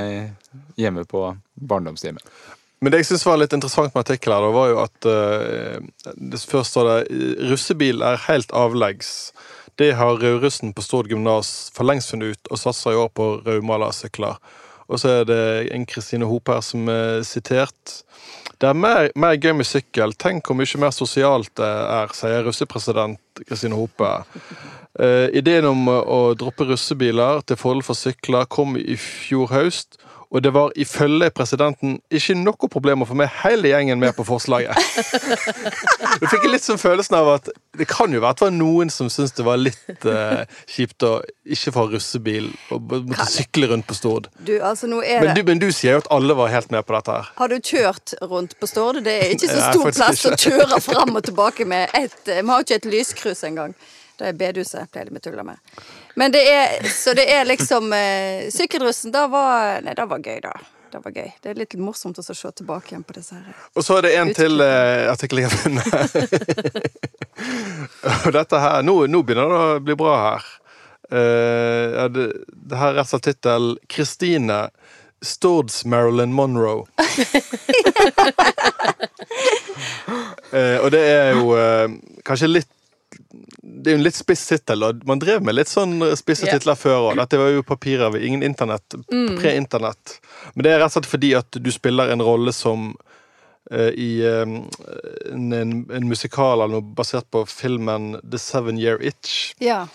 hjemme 0.80 1.04
på 1.06 1.28
barndomshjemmet. 1.54 2.24
Men 2.80 2.94
det 2.94 3.02
jeg 3.02 3.10
syns 3.10 3.26
var 3.28 3.42
litt 3.42 3.54
interessant 3.54 3.92
med 3.92 4.06
artikkelen, 4.06 4.38
her, 4.40 4.48
da, 4.48 4.54
var 4.56 4.70
jo 4.72 4.78
at 4.86 5.08
uh, 5.12 6.14
det 6.16 6.40
Først 6.48 6.72
står 6.72 6.88
det 6.88 7.26
russebil 7.52 8.06
er 8.08 8.22
helt 8.30 8.56
avleggs. 8.56 9.12
Det 9.80 9.92
har 10.00 10.24
russen 10.40 10.72
på 10.74 10.84
Stord 10.84 11.12
gymnas 11.12 11.52
for 11.76 11.88
lengst 11.88 12.16
funnet 12.16 12.34
ut, 12.34 12.50
og 12.50 12.64
satser 12.64 12.96
i 12.96 13.02
år 13.04 13.12
på 13.12 13.28
raumalasykler. 13.44 14.40
Og 14.90 15.00
så 15.02 15.20
er 15.20 15.26
det 15.30 15.42
en 15.76 15.86
Kristine 15.86 16.28
Hop 16.30 16.50
her 16.50 16.62
som 16.66 16.90
er 16.90 17.22
sitert. 17.28 18.00
Det 18.60 18.68
er 18.68 18.76
mer, 18.76 19.12
mer 19.16 19.38
gøy 19.40 19.54
med 19.56 19.68
sykkel. 19.70 20.16
Tenk 20.20 20.50
hvor 20.50 20.58
mye 20.58 20.82
mer 20.82 20.92
sosialt 20.92 21.54
det 21.60 21.70
er, 21.70 22.12
sier 22.18 22.44
russepresident 22.44 23.44
Kristine 23.46 23.78
Hope. 23.78 24.10
Eh, 25.00 25.30
ideen 25.38 25.70
om 25.70 25.86
å 25.88 26.20
droppe 26.36 26.68
russebiler 26.68 27.46
til 27.48 27.60
fordel 27.62 27.86
for 27.86 27.96
sykler 27.96 28.50
kom 28.52 28.76
i 28.82 28.98
fjor 29.00 29.54
høst, 29.54 30.02
og 30.30 30.44
det 30.46 30.52
var 30.54 30.74
ifølge 30.78 31.32
presidenten 31.34 31.96
ikke 32.14 32.36
noe 32.38 32.70
problem 32.70 33.02
å 33.02 33.08
få 33.10 33.16
med 33.18 33.32
hele 33.42 33.72
gjengen 33.72 33.98
med 34.02 34.14
på 34.14 34.26
forslaget. 34.28 34.78
Du 36.20 36.26
fikk 36.30 36.46
litt 36.52 36.66
sånn 36.66 36.78
følelsen 36.82 37.16
av 37.18 37.30
at 37.34 37.50
det 37.80 37.88
kan 37.90 38.14
jo 38.14 38.22
være 38.22 38.36
at 38.36 38.42
det 38.42 38.46
var 38.46 38.54
noen 38.54 38.92
som 38.94 39.10
syntes 39.10 39.34
det 39.38 39.46
var 39.48 39.58
litt 39.62 40.06
uh, 40.06 40.44
kjipt 40.70 41.06
å 41.08 41.16
ikke 41.50 41.74
få 41.74 41.86
russebil 41.96 42.50
og 42.76 42.94
måtte 43.10 43.26
sykle 43.32 43.72
rundt 43.72 43.88
på 43.90 43.98
Stord. 43.98 44.30
Du, 44.38 44.54
altså, 44.62 44.90
Men 44.90 45.34
du, 45.34 45.44
men 45.48 45.62
du 45.62 45.70
sier 45.74 45.98
jo 45.98 46.04
at 46.04 46.12
alle 46.14 46.38
var 46.38 46.52
helt 46.54 46.70
med 46.76 46.86
på 46.86 46.94
dette 46.98 47.16
her. 47.16 47.32
Har 47.40 47.54
du 47.54 47.58
kjørt 47.58 48.14
rundt 48.22 48.58
på 48.60 48.70
Stord? 48.70 49.02
Det 49.06 49.16
er 49.16 49.34
ikke 49.34 49.50
så 49.50 49.64
stor 49.72 49.88
Nei, 49.88 49.96
plass 49.98 50.26
å 50.30 50.36
kjøre 50.36 50.82
fram 50.84 51.16
og 51.16 51.26
tilbake 51.26 51.66
med. 51.70 51.90
Et, 51.98 52.20
vi 52.30 52.44
har 52.52 52.62
jo 52.62 52.68
ikke 52.68 52.82
et 52.84 52.92
lyskryss 52.94 53.48
engang. 53.50 53.74
Det 54.20 54.30
er 54.30 54.38
bedehuset, 54.38 54.90
pleier 54.92 55.10
de 55.10 55.16
å 55.16 55.24
tulle 55.24 55.46
med. 55.48 55.60
Men 56.16 56.34
det 56.34 56.42
er, 56.50 56.90
så 56.90 57.14
det 57.18 57.28
er 57.32 57.46
liksom 57.46 57.94
eh, 57.94 58.50
Sykkelrussen, 58.54 59.12
det 59.14 59.26
var 59.32 59.82
Nei, 59.86 59.96
det 59.96 60.06
var 60.10 60.20
gøy, 60.26 60.40
da. 60.44 60.54
Det 60.90 61.02
var 61.04 61.14
gøy. 61.14 61.28
Det 61.42 61.52
er 61.52 61.58
litt 61.60 61.76
morsomt 61.78 62.18
å 62.18 62.24
se 62.26 62.34
tilbake 62.34 62.96
igjen 62.96 63.04
på 63.06 63.14
disse 63.14 63.38
her. 63.38 63.58
Og 63.78 63.86
så 63.86 64.00
er 64.00 64.08
det 64.08 64.14
en 64.18 64.32
til 64.34 64.64
eh, 64.66 65.06
artikkel 65.12 65.44
jeg 65.44 65.52
har 65.52 65.58
funnet. 65.62 65.86
Og 68.26 68.34
dette 68.34 68.62
her 68.64 68.82
nå, 68.88 68.96
nå 69.06 69.22
begynner 69.22 69.54
det 69.54 69.60
å 69.60 69.84
bli 69.86 69.96
bra 70.00 70.16
her. 70.24 70.50
Uh, 71.10 72.06
det, 72.14 72.26
det 72.70 72.78
her 72.78 72.92
er 72.92 73.00
rett 73.00 73.08
og 73.08 73.12
slett 73.16 73.26
tittel 73.32 73.72
'Kristine 73.90 74.60
Stords 75.26 75.82
Marilyn 75.86 76.34
Monroe'. 76.38 76.86
uh, 80.54 80.78
og 80.84 80.92
det 80.94 81.02
er 81.02 81.32
jo 81.34 81.56
uh, 81.58 81.90
kanskje 82.26 82.52
litt 82.52 82.70
det 83.80 83.92
er 83.92 83.96
jo 83.96 84.00
en 84.02 84.06
litt 84.06 84.18
spiss 84.18 84.46
tittel, 84.50 84.84
og 84.84 85.04
man 85.08 85.22
drev 85.22 85.44
med 85.46 85.56
litt 85.56 85.72
sånn 85.72 85.98
spisse 86.20 86.48
yeah. 86.48 86.58
titler 86.58 86.78
før 86.80 87.10
òg. 87.10 87.20
Dette 87.20 87.40
var 87.40 87.54
jo 87.54 87.66
papirer, 87.68 88.18
ingen 88.20 88.44
internett, 88.46 88.98
pre-internett. 89.10 90.18
Men 90.54 90.66
det 90.66 90.74
er 90.74 90.82
rett 90.84 90.92
og 90.92 91.00
slett 91.00 91.14
fordi 91.14 91.32
at 91.40 91.60
du 91.64 91.72
spiller 91.74 92.12
en 92.12 92.24
rolle 92.26 92.54
som 92.56 92.92
uh, 93.72 93.92
i 93.94 94.10
um, 94.28 94.60
en, 95.32 95.48
en, 95.54 95.74
en 95.96 96.10
musikal 96.10 96.60
eller 96.60 96.80
noe 96.80 96.96
basert 96.98 97.30
på 97.32 97.46
filmen 97.50 98.18
The 98.24 98.42
Seven 98.42 98.82
Year 98.82 99.02
Itch, 99.02 99.54
Yeah. 99.64 99.88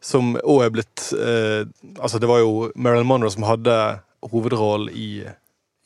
som 0.00 0.34
òg 0.40 0.64
er 0.64 0.74
blitt 0.74 1.10
uh, 1.12 1.62
Altså, 1.98 2.18
det 2.20 2.28
var 2.30 2.40
jo 2.40 2.70
Marilyn 2.74 3.08
Monroe 3.08 3.32
som 3.32 3.44
hadde 3.48 3.76
hovedrollen 4.30 4.92
i, 4.92 5.24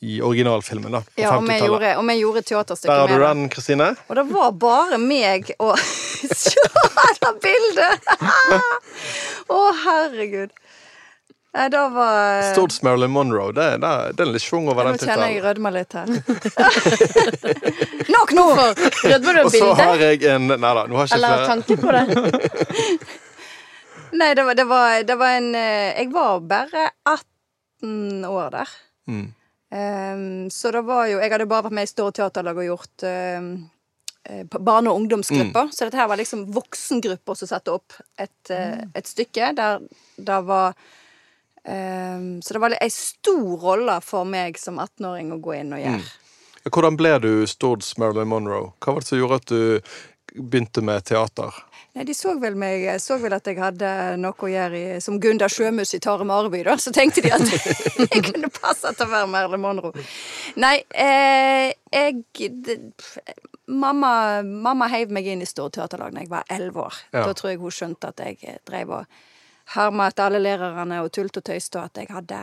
i 0.05 0.19
originalfilmen, 0.25 0.91
da. 0.97 1.01
På 1.07 1.21
ja 1.23 1.31
og, 1.35 1.43
vi 1.45 1.55
50-tallet. 1.55 1.69
gjorde, 1.71 1.93
og 2.01 2.07
vi 2.09 2.15
gjorde 2.19 2.41
Der 2.43 2.47
teaterstykke 2.51 2.97
har 2.99 3.07
du 3.09 3.15
med 3.15 3.25
den, 3.25 3.47
Kristine. 3.55 3.87
Og 4.09 4.19
det 4.19 4.25
var 4.31 4.51
bare 4.65 4.99
meg 5.01 5.49
og 5.59 5.73
Se 6.45 6.61
det 7.21 7.31
bildet! 7.43 8.07
Å, 9.49 9.59
herregud. 9.85 10.53
Nei, 11.55 11.69
da 11.71 11.85
var 11.87 12.41
Stort 12.51 12.75
Marilyn 12.83 13.13
Monroe. 13.15 13.53
Det, 13.55 13.67
det, 13.79 13.91
det 14.17 14.23
er 14.25 14.31
litt 14.33 14.43
schwung 14.43 14.65
over 14.67 14.89
Nå 14.89 14.95
den 14.97 15.07
kjenner 15.07 15.29
jeg 15.31 15.43
rødmer 15.45 15.71
litt 15.71 15.93
her. 15.95 16.09
Nok 18.11 18.33
nå! 18.35 18.47
Rødmer 19.05 19.37
du 19.37 19.41
Og 19.45 19.53
så 19.53 19.69
har 19.79 20.03
jeg 20.03 20.19
en 20.33 20.49
Nei 20.51 20.73
da, 20.75 20.83
nå 20.89 20.99
har 20.99 21.07
jeg 21.07 21.13
ikke 21.13 21.19
Eller 21.21 21.31
flere. 21.31 21.47
tanke 21.53 21.77
på 21.79 21.87
det? 21.95 22.03
Nei, 24.19 24.29
det 24.35 24.43
var, 24.47 24.59
det 24.59 24.65
var, 24.67 24.99
det 25.07 25.15
var 25.19 25.37
en 25.37 25.49
eh, 25.59 25.95
Jeg 26.01 26.11
var 26.11 26.43
bare 26.51 26.89
18 27.13 28.27
år 28.27 28.51
der. 28.59 28.75
Mm. 29.11 29.25
Ehm, 29.73 30.49
så 30.49 30.71
det 30.71 30.81
var 30.85 31.07
jo 31.09 31.19
Jeg 31.19 31.31
hadde 31.31 31.47
bare 31.49 31.65
vært 31.65 31.77
med 31.77 31.87
i 31.87 31.89
store 31.89 32.13
Teaterlag 32.15 32.59
og 32.61 32.67
gjort 32.69 33.05
eh, 33.09 33.47
barne- 34.59 34.91
og 34.91 35.01
ungdomsgrupper. 35.01 35.71
Så 35.71 35.85
dette 35.85 35.99
her 35.99 36.09
var 36.09 36.17
liksom 36.21 36.45
voksengrupper 36.53 37.39
som 37.39 37.49
satte 37.49 37.73
opp 37.73 37.93
et, 38.17 38.49
mm. 38.49 38.93
et 38.95 39.09
stykke 39.09 39.51
der 39.57 39.83
det 40.15 40.39
var 40.47 40.73
um, 41.63 42.41
Så 42.41 42.55
det 42.55 42.61
var 42.61 42.77
ei 42.79 42.89
stor 42.93 43.59
rolle 43.61 43.99
for 44.01 44.25
meg 44.25 44.57
som 44.61 44.79
18-åring 44.81 45.33
å 45.35 45.41
gå 45.43 45.59
inn 45.59 45.75
og 45.77 45.83
gjøre. 45.83 46.13
Hvordan 46.65 46.97
ble 46.97 47.11
du 47.21 47.31
Stords 47.45 47.91
Marilyn 48.01 48.31
Monroe? 48.31 48.71
Hva 48.81 48.95
var 48.95 49.03
det 49.03 49.11
som 49.11 49.19
gjorde 49.19 49.41
at 49.43 49.51
du 49.51 49.91
begynte 50.35 50.83
med 50.85 51.05
teater? 51.07 51.55
Nei, 51.95 52.03
De 52.03 52.13
så 52.13 52.33
vel 52.39 52.57
meg 52.59 52.83
Så 52.99 53.17
vel 53.21 53.33
at 53.37 53.47
jeg 53.47 53.59
hadde 53.61 53.89
noe 54.19 54.35
å 54.35 54.51
gjøre 54.51 54.79
i, 54.79 55.01
som 55.03 55.19
Gunda 55.23 55.47
Sjømus 55.51 55.95
i 55.95 56.01
Tare 56.03 56.27
Mareby, 56.27 56.63
da. 56.67 56.75
Så 56.81 56.91
tenkte 56.95 57.23
de 57.23 57.31
at 57.35 57.45
jeg 58.11 58.23
kunne 58.29 58.51
passe 58.51 58.91
til 58.91 59.07
å 59.07 59.11
være 59.13 59.31
Merle 59.31 59.59
Monroe. 59.61 60.05
Nei, 60.59 60.77
eh, 60.91 61.71
jeg 61.93 62.51
det, 62.65 62.79
Mamma, 63.65 64.43
mamma 64.45 64.85
heiv 64.91 65.09
meg 65.09 65.25
inn 65.25 65.41
i 65.41 65.47
Storteaterlag 65.49 66.13
da 66.13 66.21
jeg 66.21 66.29
var 66.29 66.43
elleve 66.53 66.83
år. 66.83 66.99
Ja. 67.15 67.23
Da 67.25 67.33
tror 67.33 67.49
jeg 67.49 67.63
hun 67.63 67.73
skjønte 67.73 68.11
at 68.11 68.21
jeg 68.21 68.59
drev 68.67 68.91
og 68.99 69.15
herma 69.73 70.11
etter 70.11 70.27
alle 70.27 70.43
lærerne 70.43 70.99
og 71.01 71.09
tulte 71.15 71.41
og 71.41 71.47
tøyste, 71.49 71.79
og 71.79 71.89
at 71.89 72.03
jeg 72.03 72.11
hadde 72.13 72.41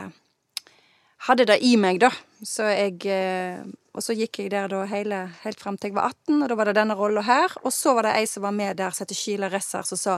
hadde 1.28 1.46
det 1.50 1.58
i 1.64 1.76
meg, 1.80 2.00
da. 2.02 2.10
Så 2.42 2.66
jeg 2.72 3.06
eh, 3.06 3.62
Og 3.92 4.02
så 4.02 4.16
gikk 4.16 4.40
jeg 4.40 4.50
der 4.54 4.70
da 4.72 4.86
hele, 4.88 5.26
helt 5.42 5.60
frem 5.60 5.76
til 5.76 5.90
jeg 5.90 5.98
var 5.98 6.14
18, 6.14 6.42
og 6.42 6.48
da 6.48 6.56
var 6.56 6.70
det 6.70 6.78
denne 6.78 6.96
rolla 6.96 7.22
her. 7.26 7.52
Og 7.62 7.74
så 7.76 7.92
var 7.94 8.08
det 8.08 8.14
ei 8.16 8.26
som 8.26 8.46
var 8.46 8.54
med 8.56 8.78
der, 8.80 8.90
som 8.90 9.04
heter 9.04 9.18
Sheila 9.18 9.50
Resser, 9.52 9.84
som 9.84 10.00
sa 10.00 10.14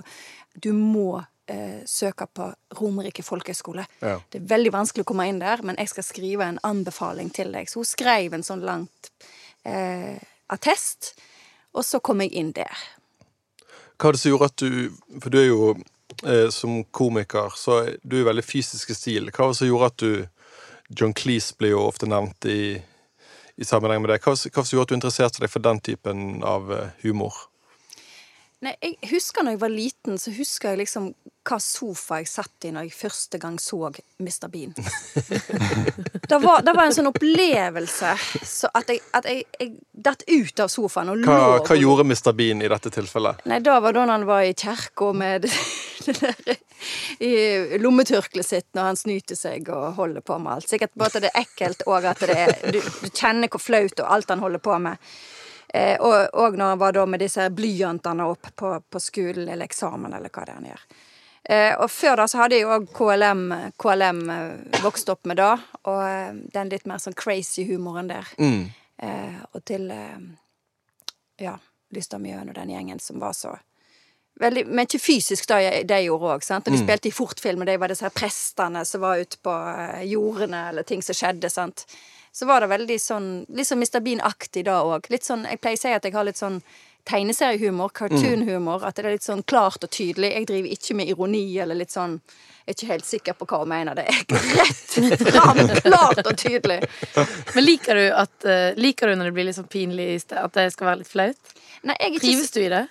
du 0.55 0.71
må 0.73 1.19
eh, 1.51 1.83
søke 1.87 2.27
på 2.27 2.53
Romerike 2.79 3.23
folkehøgskole. 3.27 3.87
Ja. 4.01 4.21
Det 4.31 4.41
er 4.41 4.51
veldig 4.55 4.73
vanskelig 4.75 5.05
å 5.05 5.09
komme 5.11 5.27
inn 5.29 5.41
der, 5.43 5.63
men 5.67 5.79
jeg 5.81 5.91
skal 5.91 6.07
skrive 6.07 6.47
en 6.47 6.61
anbefaling 6.63 7.33
til 7.35 7.51
deg. 7.55 7.71
Så 7.71 7.83
hun 7.83 7.89
skrev 7.89 8.37
en 8.37 8.47
sånn 8.47 8.63
langt 8.65 9.11
eh, 9.67 10.21
attest, 10.55 11.15
og 11.75 11.83
så 11.83 12.01
kom 12.05 12.23
jeg 12.23 12.35
inn 12.39 12.55
der. 12.55 12.87
Hva 13.99 14.09
var 14.09 14.17
det 14.17 14.23
som 14.23 14.33
gjorde 14.33 14.51
at 14.51 14.63
du 14.63 15.21
For 15.23 15.31
du 15.31 15.39
er 15.39 15.47
jo 15.47 15.75
eh, 16.27 16.49
som 16.55 16.83
komiker, 16.95 17.55
så 17.59 17.83
du 18.03 18.21
er 18.21 18.31
veldig 18.31 18.47
fysisk 18.47 18.91
i 18.91 18.99
stil. 18.99 19.31
Hva 19.31 19.49
var 19.49 19.55
det 19.55 19.61
som 19.61 19.71
gjorde 19.71 19.91
at 19.93 20.03
du 20.03 20.34
John 20.89 21.15
Cleese 21.17 21.55
blir 21.59 21.75
jo 21.75 21.87
ofte 21.87 22.09
nevnt 22.11 22.45
i, 22.51 22.77
i 23.57 23.65
sammenheng 23.65 24.03
med 24.05 24.13
det. 24.13 24.21
Hva, 24.25 24.35
har 24.37 24.37
gjort 24.37 24.51
hva 24.53 24.65
var 24.65 24.77
gjorde 24.77 24.89
at 24.89 24.93
du 24.93 24.99
interesserte 24.99 25.45
deg 25.45 25.53
for 25.53 25.65
den 25.65 25.81
typen 25.85 26.43
av 26.45 26.73
eh, 26.75 26.89
humor? 27.05 27.47
Nei, 28.65 28.73
jeg 28.81 29.11
husker 29.11 29.45
når 29.45 29.57
jeg 29.57 29.61
var 29.61 29.73
liten, 29.73 30.19
så 30.21 30.33
husker 30.33 30.73
jeg 30.73 30.85
liksom 30.85 31.11
hva 31.45 31.59
sofa 31.61 32.23
jeg 32.23 32.29
satt 32.31 32.65
i 32.65 32.71
når 32.73 32.87
jeg 32.87 32.95
første 32.97 33.41
gang 33.43 33.59
så 33.61 33.91
Mr. 34.23 34.47
Bean. 34.49 34.73
det, 36.31 36.39
var, 36.41 36.63
det 36.65 36.73
var 36.73 36.87
en 36.87 36.97
sånn 36.97 37.11
opplevelse 37.11 38.15
så 38.41 38.71
at 38.73 38.89
jeg, 38.89 39.03
at 39.13 39.29
jeg, 39.29 39.45
jeg 39.61 39.75
datt 40.07 40.25
ut 40.31 40.65
av 40.65 40.73
sofaen 40.73 41.13
og 41.13 41.27
Hva, 41.27 41.37
lå 41.37 41.59
hva 41.67 41.77
gjorde 41.77 42.07
Mr. 42.09 42.33
Bean 42.39 42.65
i 42.65 42.71
dette 42.73 42.93
tilfellet? 42.95 43.45
Nei, 43.51 43.61
da 43.65 43.77
var 43.85 43.97
da 43.97 44.07
han 44.09 44.25
var 44.29 44.47
i 44.47 44.55
kirka 44.57 45.13
med 45.13 45.45
det 46.07 46.17
der 46.23 46.57
i 47.19 47.79
lommetørkleet 47.81 48.47
sitt 48.47 48.69
når 48.77 48.91
han 48.91 48.99
snyter 49.01 49.39
seg 49.39 49.71
og 49.73 49.95
holder 49.99 50.25
på 50.25 50.39
med 50.43 50.57
alt. 50.57 50.69
Sikkert 50.71 50.95
bare 50.99 51.15
at 51.15 51.25
det 51.27 51.33
er 51.33 51.41
ekkelt, 51.45 51.87
og 51.87 52.11
at 52.11 52.21
det 52.25 52.37
er, 52.47 52.55
du, 52.73 52.81
du 52.81 53.09
kjenner 53.11 53.51
hvor 53.51 53.63
flaut 53.63 54.05
og 54.05 54.13
alt 54.19 54.35
han 54.35 54.45
holder 54.45 54.63
på 54.65 54.79
med. 54.83 55.11
Eh, 55.75 55.97
og, 55.99 56.29
og 56.39 56.55
når 56.59 56.75
han 56.75 56.79
var 56.79 56.95
da 56.95 57.07
med 57.11 57.25
disse 57.25 57.49
blyantene 57.51 58.29
opp 58.31 58.53
på, 58.55 58.77
på 58.91 59.03
skolen 59.03 59.49
eller 59.49 59.67
eksamen, 59.67 60.13
eller 60.15 60.31
hva 60.31 60.47
det 60.47 60.55
er 60.55 60.61
han 60.61 60.71
gjør. 60.71 60.87
Eh, 61.45 61.73
og 61.83 61.91
før 61.91 62.23
da 62.23 62.29
så 62.31 62.41
hadde 62.41 62.57
jeg 62.57 62.69
òg 62.71 62.87
KLM, 62.95 63.43
KLM 63.83 64.21
eh, 64.33 64.79
vokst 64.85 65.11
opp 65.13 65.27
med 65.29 65.41
da, 65.43 65.51
og 65.83 66.01
eh, 66.07 66.31
den 66.55 66.71
litt 66.73 66.87
mer 66.89 67.03
sånn 67.03 67.17
crazy 67.19 67.67
humoren 67.69 68.09
der. 68.09 68.31
Mm. 68.39 68.71
Eh, 69.03 69.43
og 69.51 69.65
til 69.69 69.91
eh, 69.93 70.23
ja, 71.43 71.59
Lystad 71.93 72.23
Mjøen 72.23 72.49
og 72.49 72.57
den 72.57 72.73
gjengen 72.73 73.03
som 73.03 73.21
var 73.21 73.35
så 73.37 73.57
Veldig, 74.41 74.65
men 74.67 74.89
ikke 74.89 74.99
fysisk, 74.99 75.47
da, 75.47 75.61
de 75.87 76.01
gjorde 76.03 76.33
òg. 76.35 76.47
Og 76.57 76.73
de 76.73 76.81
spilte 76.81 77.11
i 77.11 77.15
fortfilm, 77.15 77.63
og 77.63 77.69
de 77.71 77.77
var 77.79 77.93
disse 77.93 78.07
her 78.07 78.15
prestene 78.15 78.83
som 78.89 79.05
var 79.05 79.23
ute 79.23 79.39
på 79.45 79.55
eh, 79.71 80.03
jordene, 80.11 80.69
eller 80.73 80.87
ting 80.87 81.05
som 81.07 81.15
skjedde. 81.15 81.51
sant? 81.53 81.87
Så 82.35 82.49
var 82.51 82.65
det 82.65 82.73
veldig 82.73 82.97
sånn 82.99 83.29
Litt 83.55 83.69
sånn 83.69 83.79
Mr. 83.79 84.01
Bean-aktig 84.03 84.65
da 84.67 84.81
òg. 84.83 85.07
Litt 85.13 85.23
sånn 85.23 85.47
Jeg 85.47 85.61
pleier 85.63 85.79
å 85.79 85.83
si 85.85 85.93
at 85.95 86.09
jeg 86.09 86.17
har 86.17 86.27
litt 86.27 86.41
sånn 86.41 86.59
tegneseriehumor, 87.09 87.89
cartoonhumor. 87.95 88.85
At 88.85 88.97
det 88.97 89.05
er 89.05 89.17
litt 89.17 89.27
sånn 89.27 89.45
klart 89.47 89.85
og 89.85 89.91
tydelig. 89.93 90.33
Jeg 90.33 90.49
driver 90.51 90.75
ikke 90.77 90.99
med 90.99 91.13
ironi 91.13 91.47
eller 91.63 91.79
litt 91.79 91.95
sånn 91.95 92.21
Jeg 92.65 92.73
er 92.73 92.77
ikke 92.79 92.93
helt 92.95 93.05
sikker 93.05 93.35
på 93.37 93.47
hva 93.51 93.59
hun 93.61 93.69
mener. 93.69 93.99
Det 93.99 94.05
er 94.09 94.45
rett 94.57 95.25
fram, 95.35 95.59
klart 95.85 96.23
og 96.25 96.37
tydelig. 96.41 96.79
Men 97.53 97.67
liker 97.67 97.99
du, 98.01 98.05
at, 98.17 98.47
eh, 98.49 98.79
liker 98.81 99.11
du 99.13 99.19
når 99.21 99.29
det 99.29 99.35
blir 99.37 99.45
litt 99.51 99.59
sånn 99.59 99.69
pinlig, 99.69 100.07
i 100.15 100.23
sted, 100.23 100.39
at 100.41 100.55
det 100.57 100.71
skal 100.73 100.89
være 100.89 101.03
litt 101.03 101.11
flaut? 101.11 101.53
Nei, 101.85 101.97
ikke 102.07 102.23
Trives 102.23 102.55
du 102.55 102.63
i 102.63 102.71
det? 102.73 102.87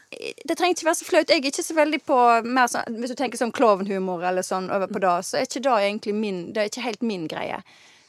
det 0.45 0.57
trenger 0.59 0.75
ikke 0.75 0.85
være 0.91 0.99
så 0.99 1.07
flaut. 1.07 1.31
Jeg 1.33 1.41
er 1.41 1.49
ikke 1.49 1.65
så 1.65 1.77
veldig 1.79 1.99
på 2.05 2.17
mer 2.45 2.69
sånn, 2.69 2.99
Hvis 3.01 3.15
du 3.15 3.17
tenker 3.17 3.41
sånn 3.41 3.55
klovnhumor 3.55 4.21
eller 4.29 4.45
sånn 4.45 4.69
over 4.69 4.91
på 4.93 5.01
det, 5.01 5.15
så 5.25 5.39
er 5.39 5.49
ikke 5.49 5.63
det 5.65 5.73
egentlig 5.87 6.13
min 6.19 6.43
Det 6.53 6.61
er 6.61 6.69
ikke 6.69 6.85
helt 6.85 7.01
min 7.01 7.25
greie. 7.31 7.57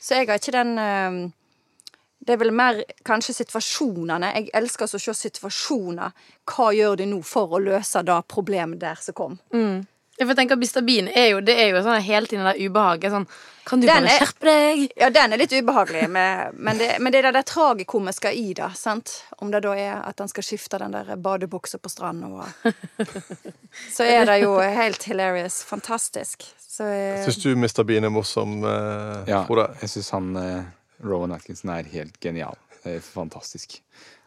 Så 0.04 0.18
jeg 0.18 0.28
har 0.28 0.42
ikke 0.42 0.52
den 0.52 0.76
eh, 0.76 1.18
Det 2.24 2.32
er 2.32 2.40
vel 2.40 2.52
mer 2.56 2.82
kanskje 3.04 3.34
situasjonene. 3.42 4.30
Jeg 4.38 4.50
elsker 4.56 4.88
å 4.88 5.00
se 5.00 5.12
situasjoner. 5.18 6.12
Hva 6.48 6.70
gjør 6.72 6.96
de 7.02 7.06
nå 7.10 7.18
for 7.24 7.52
å 7.58 7.60
løse 7.60 8.00
det 8.04 8.20
problemet 8.32 8.80
der 8.80 8.96
som 9.00 9.14
kom? 9.18 9.34
Jeg 10.14 10.28
får 10.30 10.36
tenke 10.38 10.54
at 10.54 10.62
Mr. 10.62 10.80
Bean 10.86 11.08
er 11.10 11.32
jo, 11.32 11.40
det 11.42 11.56
er 11.58 11.72
jo 11.74 11.80
sånn 11.82 11.98
hele 12.06 12.28
tiden 12.30 12.46
det 12.46 12.54
ubehaget. 12.62 13.10
Sånn, 13.10 13.24
kan 13.66 13.80
du 13.82 13.86
Den 13.88 14.04
bare 14.04 14.12
er- 14.12 14.20
skjerpe 14.22 14.46
deg? 14.46 14.82
Ja, 15.00 15.08
den 15.10 15.32
er 15.34 15.40
litt 15.40 15.50
ubehagelig, 15.56 16.04
med, 16.08 16.54
men, 16.54 16.78
det, 16.78 17.00
men 17.02 17.10
det 17.12 17.18
er 17.18 17.26
det 17.28 17.32
der 17.40 17.48
tragikomiske 17.50 18.30
i 18.30 18.52
det. 18.54 18.68
sant? 18.78 19.10
Om 19.42 19.50
det 19.50 19.64
da 19.66 19.72
er 19.74 19.96
at 20.06 20.22
han 20.22 20.28
skal 20.30 20.46
skifte 20.46 20.78
den 20.78 20.94
der 20.94 21.16
badebuksa 21.16 21.80
på 21.82 21.90
stranda, 21.90 22.46
Så 23.92 24.04
er 24.06 24.24
det 24.28 24.38
jo 24.44 24.54
helt 24.60 25.02
hilarious. 25.02 25.62
Fantastisk. 25.66 26.46
Så 26.62 26.86
eh, 26.86 27.24
Syns 27.26 27.42
du 27.42 27.50
Mr. 27.56 27.82
Bean 27.86 28.04
er 28.06 28.10
morsom, 28.14 28.60
eh, 28.64 29.24
Ja, 29.30 29.42
Frode? 29.48 29.68
jeg 29.82 29.90
syns 29.96 30.10
han 30.14 30.30
eh, 30.38 30.62
Rowan 31.04 31.36
Atkinson 31.36 31.74
er 31.76 31.90
helt 31.92 32.18
genial. 32.22 32.58
Fantastisk. 32.84 33.78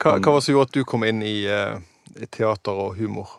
Hva, 0.01 0.15
hva 0.17 0.31
var 0.31 0.39
det 0.39 0.45
som 0.47 0.55
gjorde 0.55 0.71
at 0.71 0.77
du 0.79 0.87
kom 0.89 1.03
inn 1.05 1.19
i, 1.25 1.43
i 1.45 2.29
teater 2.33 2.85
og 2.87 2.95
humor? 2.97 3.35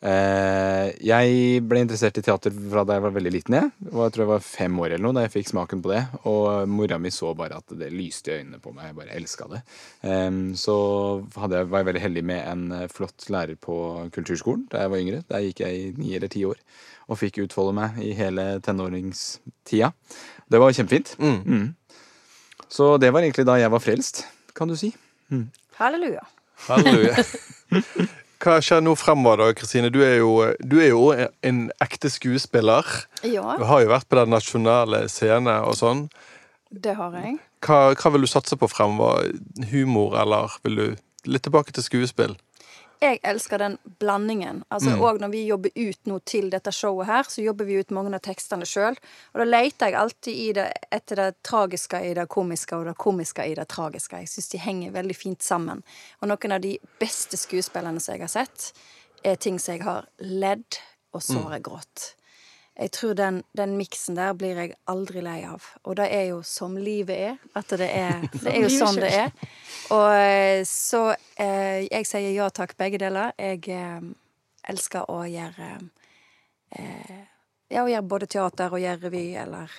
Uh, 0.00 0.88
jeg 1.04 1.60
ble 1.68 1.82
interessert 1.84 2.16
i 2.16 2.22
teater 2.24 2.54
fra 2.56 2.86
da 2.88 2.96
jeg 2.96 3.04
var 3.04 3.12
veldig 3.12 3.32
liten. 3.34 3.56
Jeg, 3.58 3.72
jeg 3.84 4.12
tror 4.14 4.22
jeg 4.24 4.30
var 4.30 4.44
fem 4.46 4.78
år 4.80 4.94
eller 4.94 5.04
noe 5.04 5.16
da 5.18 5.24
jeg 5.26 5.34
fikk 5.34 5.50
smaken 5.50 5.82
på 5.84 5.92
det. 5.92 6.00
Og 6.30 6.70
mora 6.72 6.96
mi 7.00 7.12
så 7.12 7.34
bare 7.36 7.58
at 7.60 7.74
det 7.76 7.90
lyste 7.92 8.32
i 8.32 8.38
øynene 8.40 8.62
på 8.64 8.72
meg. 8.72 8.88
Jeg 8.88 8.96
bare 8.96 9.18
elska 9.18 9.48
det. 9.52 9.60
Um, 10.00 10.40
så 10.56 10.76
jeg, 11.20 11.68
var 11.68 11.82
jeg 11.82 11.90
veldig 11.90 12.04
heldig 12.06 12.24
med 12.32 12.40
en 12.48 12.64
eh, 12.78 12.86
flott 12.92 13.28
lærer 13.32 13.60
på 13.60 13.76
kulturskolen 14.14 14.64
da 14.72 14.86
jeg 14.86 14.94
var 14.94 15.04
yngre. 15.04 15.20
Der 15.28 15.44
gikk 15.44 15.60
jeg 15.66 15.82
i 15.82 15.92
ni 16.00 16.14
eller 16.16 16.32
ti 16.32 16.46
år 16.48 16.62
og 17.10 17.18
fikk 17.18 17.42
utfolde 17.42 17.74
meg 17.76 18.00
i 18.06 18.14
hele 18.14 18.44
tenåringstida. 18.64 19.90
Det 20.50 20.60
var 20.62 20.72
kjempefint. 20.76 21.16
Mm. 21.18 21.74
Så 22.70 22.94
det 23.02 23.10
var 23.12 23.24
egentlig 23.24 23.46
da 23.48 23.56
jeg 23.58 23.70
var 23.72 23.82
frelst, 23.82 24.24
kan 24.54 24.70
du 24.70 24.76
si. 24.78 24.92
halleluja. 25.80 26.22
Halleluja. 26.68 27.24
Hva 28.40 28.54
skjer 28.64 28.80
nå 28.80 28.94
fremover, 28.96 29.42
da, 29.42 29.54
Kristine? 29.58 29.90
Du 29.92 29.98
er 30.00 30.16
jo, 30.22 30.30
du 30.64 30.78
er 30.80 30.92
jo 30.94 31.10
en 31.44 31.58
ekte 31.84 32.08
skuespiller. 32.08 32.86
Ja, 33.26 33.56
Du 33.60 33.66
har 33.68 33.82
jo 33.84 33.90
vært 33.92 34.08
på 34.08 34.16
den 34.16 34.32
nasjonale 34.32 35.02
scene 35.12 35.58
og 35.66 35.76
sånn. 35.76 36.06
det 36.70 36.94
har 36.96 37.12
jeg. 37.18 37.36
Hva, 37.66 37.92
hva 37.92 38.12
vil 38.14 38.24
du 38.24 38.30
satse 38.30 38.56
på 38.56 38.68
fremover? 38.70 39.28
Humor, 39.74 40.16
eller 40.22 40.54
vil 40.64 40.78
du 40.80 40.86
litt 41.28 41.44
tilbake 41.44 41.74
til 41.76 41.84
skuespill? 41.84 42.36
Jeg 43.00 43.16
elsker 43.24 43.58
den 43.58 43.78
blandingen. 43.98 44.58
Altså, 44.68 44.92
Og 45.00 45.20
når 45.20 45.28
vi 45.32 45.46
jobber 45.46 45.70
ut 45.74 46.06
nå 46.06 46.18
til 46.28 46.50
dette 46.52 46.72
showet 46.72 47.06
her, 47.08 47.22
så 47.22 47.40
jobber 47.40 47.64
vi 47.64 47.78
ut 47.80 47.94
mange 47.96 48.12
av 48.14 48.20
tekstene 48.20 48.68
sjøl. 48.68 48.98
Og 49.32 49.40
da 49.40 49.46
leter 49.48 49.88
jeg 49.88 49.96
alltid 49.96 50.34
i 50.36 50.52
det, 50.52 50.66
etter 50.92 51.16
det 51.16 51.28
tragiske 51.42 52.02
i 52.04 52.12
det 52.14 52.28
komiske, 52.28 52.76
og 52.76 52.90
det 52.90 52.98
komiske 53.00 53.46
i 53.48 53.56
det 53.56 53.68
tragiske. 53.72 54.20
Jeg 54.20 54.28
syns 54.28 54.52
de 54.52 54.60
henger 54.60 54.92
veldig 54.92 55.16
fint 55.16 55.42
sammen. 55.42 55.80
Og 56.20 56.28
noen 56.28 56.56
av 56.58 56.60
de 56.60 56.76
beste 57.00 57.40
skuespillerne 57.40 58.04
som 58.04 58.18
jeg 58.18 58.26
har 58.26 58.34
sett, 58.36 58.72
er 59.24 59.40
ting 59.40 59.58
som 59.58 59.78
jeg 59.78 59.84
har 59.88 60.04
ledd, 60.20 60.80
og 61.16 61.24
så 61.24 61.40
har 61.46 61.56
jeg 61.56 61.68
grått. 61.70 62.10
Jeg 62.80 62.92
tror 62.96 63.14
den, 63.14 63.42
den 63.52 63.74
miksen 63.76 64.16
der 64.16 64.32
blir 64.38 64.56
jeg 64.56 64.72
aldri 64.88 65.20
lei 65.24 65.42
av. 65.44 65.64
Og 65.84 65.98
det 65.98 66.06
er 66.16 66.30
jo 66.30 66.38
som 66.46 66.78
livet 66.80 67.18
er. 67.28 67.34
At 67.58 67.74
det 67.76 67.90
er, 67.92 68.22
det 68.44 68.54
er 68.54 68.62
jo 68.64 68.70
sånn 68.72 69.00
det 69.02 69.10
er. 69.18 69.34
Og 69.92 70.06
eh, 70.16 70.62
så 70.68 71.10
eh, 71.12 71.84
Jeg 71.90 72.08
sier 72.08 72.32
ja 72.32 72.48
takk, 72.48 72.76
begge 72.80 73.02
deler. 73.02 73.34
Jeg 73.36 73.66
eh, 73.74 74.06
elsker 74.72 75.10
å 75.12 75.24
gjøre 75.28 75.74
eh, 76.78 77.18
Ja, 77.70 77.84
å 77.84 77.90
gjøre 77.90 78.06
både 78.08 78.30
teater 78.32 78.72
og 78.72 78.80
gjøre 78.82 79.04
revy, 79.04 79.26
eller 79.38 79.76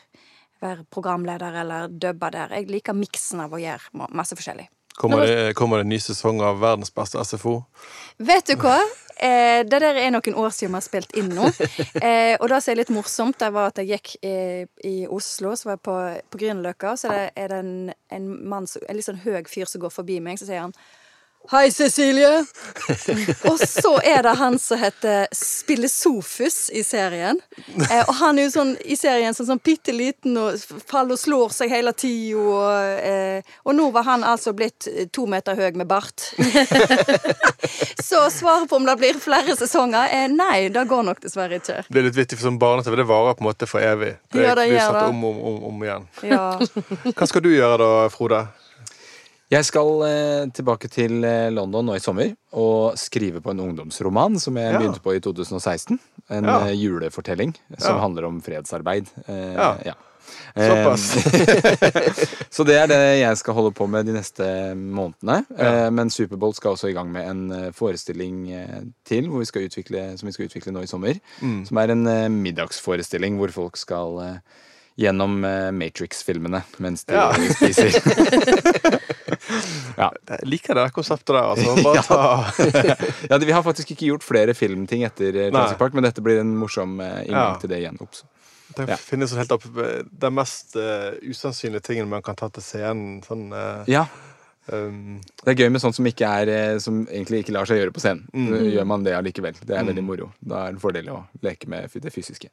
være 0.62 0.86
programleder 0.94 1.58
eller 1.64 1.90
dubbe 1.90 2.30
der. 2.32 2.54
Jeg 2.60 2.70
liker 2.70 2.96
miksen 2.96 3.42
av 3.44 3.58
å 3.58 3.60
gjøre 3.60 4.08
masse 4.14 4.38
forskjellig. 4.38 4.70
Kommer 5.02 5.26
det, 5.26 5.54
kommer 5.58 5.82
det 5.82 5.88
en 5.88 5.96
ny 5.96 5.98
sesong 6.00 6.44
av 6.46 6.60
Verdens 6.62 6.94
beste 6.94 7.22
SFO? 7.26 7.56
Vet 8.22 8.52
du 8.52 8.60
hva? 8.62 8.78
Eh, 9.22 9.62
det 9.66 9.80
der 9.82 9.98
er 9.98 10.10
noen 10.14 10.38
år 10.38 10.54
siden 10.54 10.74
vi 10.74 10.80
har 10.80 10.86
spilt 10.86 11.16
inn 11.18 11.32
nå. 11.34 11.50
Eh, 12.02 12.34
og 12.40 12.48
det 12.50 12.58
som 12.64 12.72
er 12.72 12.80
litt 12.80 12.92
morsomt, 12.94 13.38
det 13.38 13.52
var 13.54 13.70
at 13.70 13.78
jeg 13.82 13.92
gikk 13.92 14.14
i, 14.26 14.36
i 14.88 14.94
Oslo, 15.06 15.52
så 15.58 15.68
var 15.68 15.76
jeg 15.76 15.84
på, 15.86 15.98
på 16.34 16.40
Grünerløkka, 16.42 16.96
så 16.98 17.12
det 17.12 17.26
er 17.38 17.52
det 17.52 17.60
en, 17.62 17.74
en 18.16 18.30
mann, 18.50 18.66
en 18.66 18.98
litt 18.98 19.06
sånn 19.06 19.22
høy 19.22 19.44
fyr 19.50 19.70
som 19.70 19.84
går 19.84 19.94
forbi 19.94 20.18
meg, 20.24 20.40
så 20.42 20.48
sier 20.50 20.64
han 20.64 20.74
Hei, 21.50 21.72
Cecilie! 21.72 22.46
og 23.50 23.60
så 23.60 23.96
er 24.06 24.22
det 24.24 24.34
han 24.38 24.60
som 24.62 24.78
heter 24.80 25.26
Spille 25.36 25.90
Sofus 25.90 26.70
i 26.70 26.84
serien. 26.86 27.40
Eh, 27.90 28.04
og 28.06 28.14
han 28.20 28.38
er 28.38 28.46
jo 28.46 28.52
sånn 28.54 28.76
i 28.86 28.96
serien 28.96 29.34
sånn, 29.34 29.48
sånn 29.50 29.62
bitte 29.64 29.96
liten 29.96 30.38
og 30.38 30.62
faller 30.88 31.18
og 31.18 31.20
slår 31.20 31.56
seg 31.56 31.74
hele 31.74 31.96
tida. 31.98 32.38
Og, 32.38 33.02
eh, 33.02 33.58
og 33.66 33.76
nå 33.76 33.90
var 33.96 34.06
han 34.12 34.24
altså 34.28 34.54
blitt 34.54 34.88
to 35.12 35.26
meter 35.26 35.58
høy 35.58 35.74
med 35.82 35.90
bart. 35.90 36.30
Så 38.06 38.22
svaret 38.30 38.70
på 38.70 38.78
om 38.78 38.86
det 38.86 38.96
blir 39.02 39.18
flere 39.22 39.58
sesonger, 39.58 40.14
er 40.14 40.32
nei, 40.32 40.70
det 40.74 40.86
går 40.88 41.06
nok 41.10 41.22
dessverre 41.26 41.58
ikke. 41.58 41.82
Det 41.90 42.02
er 42.02 42.10
litt 42.10 42.18
vittig, 42.18 42.38
for 42.38 42.52
sånn 42.52 42.62
barne-TV 42.62 43.02
det 43.02 43.10
varer 43.10 43.38
på 43.38 43.44
en 43.46 43.50
måte 43.50 43.70
for 43.70 43.84
evig. 43.84 44.14
Det, 44.30 44.46
Ja, 44.46 44.56
det 44.56 44.70
blir 44.70 44.82
satt 44.82 45.10
om, 45.10 45.24
om, 45.26 45.44
om, 45.52 45.62
om 45.72 45.86
igjen. 45.86 46.10
Ja. 46.28 46.48
Hva 47.16 47.28
skal 47.30 47.44
du 47.46 47.54
gjøre 47.54 47.82
da, 47.82 48.10
Frode? 48.14 48.46
Jeg 49.52 49.66
skal 49.68 49.90
eh, 50.08 50.46
tilbake 50.56 50.88
til 50.92 51.26
eh, 51.28 51.50
London 51.52 51.90
nå 51.90 51.98
i 51.98 52.04
sommer 52.04 52.30
og 52.56 52.94
skrive 53.00 53.42
på 53.44 53.52
en 53.52 53.60
ungdomsroman 53.66 54.38
som 54.40 54.56
jeg 54.56 54.72
Ja. 54.72 54.80
begynte 54.80 55.02
på 55.04 55.16
i 55.18 55.20
2016. 55.20 56.00
En 56.32 56.46
Ja. 56.48 56.60
eh, 56.68 56.76
julefortelling 56.80 57.52
som 57.78 57.98
Ja. 57.98 58.02
handler 58.02 58.26
om 58.30 58.40
fredsarbeid. 58.42 59.10
Eh, 59.28 59.84
Ja. 59.86 59.94
Såpass. 60.56 61.04
Så 62.56 62.64
det 62.64 62.76
er 62.78 62.88
det 62.88 63.20
jeg 63.20 63.38
skal 63.38 63.54
holde 63.54 63.74
på 63.76 63.88
med 63.90 64.06
de 64.06 64.14
neste 64.14 64.46
månedene. 64.76 65.44
Eh, 65.58 65.90
men 65.92 66.10
Superbolt 66.10 66.56
skal 66.56 66.72
også 66.76 66.88
i 66.90 66.94
gang 66.96 67.12
med 67.12 67.28
en 67.28 67.74
forestilling 67.74 68.48
til 69.04 69.28
hvor 69.28 69.40
vi 69.40 69.46
skal 69.46 69.68
utvikle, 69.68 70.18
som 70.18 70.28
vi 70.28 70.32
skal 70.32 70.48
utvikle 70.48 70.72
nå 70.72 70.84
i 70.84 70.88
sommer. 70.88 71.20
Mm. 71.42 71.66
Som 71.68 71.78
er 71.78 71.92
en 71.92 72.42
middagsforestilling 72.42 73.38
hvor 73.38 73.52
folk 73.52 73.76
skal 73.78 74.20
eh, 74.24 74.38
gjennom 75.00 75.38
eh, 75.48 75.70
Matrix-filmene 75.72 76.60
mens 76.84 77.06
de 77.08 77.16
Ja. 77.16 77.30
spiser. 77.58 77.96
ja. 80.02 80.10
Jeg 80.30 80.48
liker 80.50 80.76
det 80.78 80.88
konseptet 80.96 81.34
der, 81.36 81.46
altså. 81.54 81.70
Ja, 83.32 83.38
Vi 83.42 83.52
har 83.56 83.64
faktisk 83.66 83.92
ikke 83.96 84.06
gjort 84.12 84.26
flere 84.28 84.54
filmting 84.58 85.02
etter 85.08 85.32
eh, 85.36 85.48
Jurassic 85.50 85.80
Park, 85.80 85.94
men 85.98 86.04
dette 86.08 86.22
blir 86.24 86.38
en 86.44 86.54
morsom 86.60 87.00
eh, 87.04 87.22
inngang 87.30 87.58
til 87.62 87.70
det 87.72 87.80
igjen. 87.84 87.98
Også. 88.04 88.24
Det 88.78 88.86
Ja. 88.88 88.96
finnes 88.96 89.34
helt 89.36 89.52
opp 89.52 89.66
Den 89.76 90.32
mest 90.38 90.78
uh, 90.80 91.12
usannsynlige 91.28 91.84
tingen 91.90 92.08
man 92.08 92.22
kan 92.24 92.38
ta 92.40 92.48
til 92.56 92.64
scenen. 92.64 93.20
Sånn, 93.28 93.50
uh, 93.54 93.84
Ja, 93.92 94.06
Um, 94.72 95.18
Det 95.44 95.52
er 95.52 95.56
gøy 95.66 95.72
med 95.74 95.82
sånt 95.82 95.96
som, 95.98 96.06
ikke 96.06 96.22
er, 96.24 96.78
som 96.80 97.00
egentlig 97.10 97.40
ikke 97.42 97.52
lar 97.56 97.66
seg 97.66 97.80
gjøre 97.82 97.92
på 97.96 98.00
scenen. 98.04 98.28
Mm. 98.30 98.52
Gjør 98.76 98.86
man 98.88 99.02
det 99.04 99.16
allikevel. 99.18 99.56
Det 99.58 99.74
er 99.76 99.84
veldig 99.88 100.04
moro. 100.06 100.28
Da 100.40 100.56
er 100.62 100.66
det 100.70 100.76
en 100.78 100.84
fordel 100.84 101.08
å 101.12 101.16
leke 101.44 101.66
med 101.68 101.90
det 102.06 102.12
fysiske. 102.14 102.48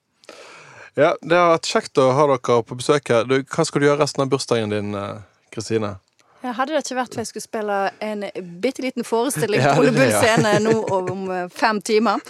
Ja, 0.99 1.15
det 1.23 1.39
har 1.39 1.55
vært 1.55 1.71
kjekt 1.71 2.01
å 2.03 2.11
ha 2.17 2.27
dere 2.33 2.61
på 2.67 2.77
besøk 2.79 3.13
her. 3.15 3.27
Du, 3.29 3.39
hva 3.43 3.67
skal 3.67 3.83
du 3.83 3.89
gjøre 3.89 4.03
resten 4.03 4.25
av 4.25 4.33
bursdagen 4.33 4.75
din, 4.75 4.95
eh, 4.99 5.21
Kristine? 5.55 5.97
Ja, 6.43 6.53
hadde 6.55 6.75
det 6.75 6.85
ikke 6.85 6.99
vært 7.01 7.15
for 7.17 7.23
jeg 7.25 7.31
skulle 7.33 7.47
spille 7.49 7.77
en 8.05 8.27
bitte 8.63 8.85
liten 8.85 9.07
forestilling 9.07 9.63
på 9.67 9.83
Ole 9.83 9.95
Bull 9.95 10.13
scene 10.21 10.57
nå 10.63 10.75
om 10.95 11.25
eh, 11.35 11.47
fem 11.55 11.81
timer, 11.83 12.23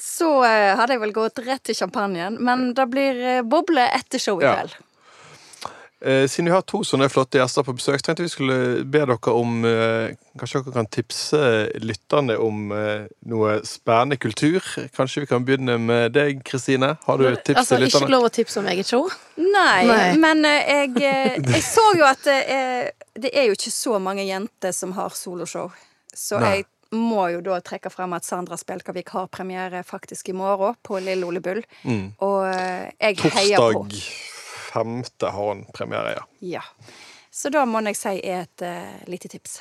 så 0.00 0.30
eh, 0.48 0.72
hadde 0.76 0.96
jeg 0.96 1.04
vel 1.04 1.14
gått 1.16 1.44
rett 1.46 1.64
til 1.64 1.78
champagnen. 1.78 2.40
Men 2.44 2.72
det 2.76 2.88
blir 2.92 3.22
boble 3.48 3.86
etter 4.00 4.22
show 4.22 4.42
i 4.42 4.48
Ja. 4.48 4.66
Eh, 6.04 6.28
siden 6.28 6.50
vi 6.50 6.52
har 6.52 6.60
to 6.68 6.82
sånne 6.84 7.06
flotte 7.08 7.38
gjester 7.40 7.64
på 7.64 7.72
besøk, 7.78 8.02
tenkte 8.04 8.26
vi 8.26 8.28
skulle 8.28 8.56
be 8.84 9.00
dere 9.08 9.32
om 9.32 9.62
eh, 9.64 10.10
Kanskje 10.36 10.60
dere 10.60 10.74
kan 10.74 10.88
tipse 10.92 11.38
lytterne 11.80 12.34
om 12.44 12.74
eh, 12.76 13.06
noe 13.30 13.54
spennende 13.64 14.18
kultur? 14.20 14.60
Kanskje 14.92 15.22
vi 15.22 15.30
kan 15.30 15.46
begynne 15.46 15.78
med 15.80 16.12
deg, 16.12 16.42
Kristine? 16.44 16.90
Har 17.06 17.22
du 17.22 17.24
et 17.30 17.40
tips 17.46 17.62
altså, 17.62 17.78
til 17.78 17.88
ikke 17.88 18.10
lov 18.12 18.26
å 18.28 18.32
tipse 18.36 18.60
om 18.60 18.68
eget 18.74 18.90
show. 18.90 19.08
Nei, 19.38 19.86
Nei. 19.88 20.10
men 20.20 20.44
jeg, 20.44 20.92
jeg 21.00 21.64
så 21.64 21.86
jo 21.96 22.04
at 22.10 22.20
det 22.26 22.36
er, 22.52 22.92
det 23.16 23.32
er 23.32 23.48
jo 23.48 23.56
ikke 23.56 23.72
så 23.72 23.96
mange 24.02 24.28
jenter 24.28 24.76
som 24.76 24.92
har 24.98 25.16
soloshow. 25.16 25.72
Så 26.12 26.42
Nei. 26.42 26.52
jeg 26.58 26.98
må 27.00 27.30
jo 27.32 27.40
da 27.48 27.62
trekke 27.64 27.88
frem 27.94 28.12
at 28.18 28.28
Sandra 28.28 28.60
Spjelkavik 28.60 29.14
har 29.16 29.32
premiere 29.32 29.80
faktisk 29.88 30.34
i 30.34 30.36
morgen 30.36 30.76
på 30.84 31.00
Lille 31.00 31.24
Ole 31.24 31.40
Bull. 31.40 31.64
Mm. 31.88 32.06
Og 32.20 32.44
jeg 32.52 33.32
heier 33.38 33.56
på. 33.72 33.86
Torsdag 33.88 34.33
femte 34.74 35.30
har 35.30 35.50
han 35.52 35.62
premiere, 35.76 36.16
ja. 36.18 36.24
Ja. 36.58 36.64
Så 37.34 37.50
da 37.54 37.64
må 37.66 37.80
jeg 37.86 37.96
si 37.98 38.18
er 38.22 38.44
et 38.44 38.62
uh, 38.66 38.98
lite 39.10 39.30
tips. 39.32 39.60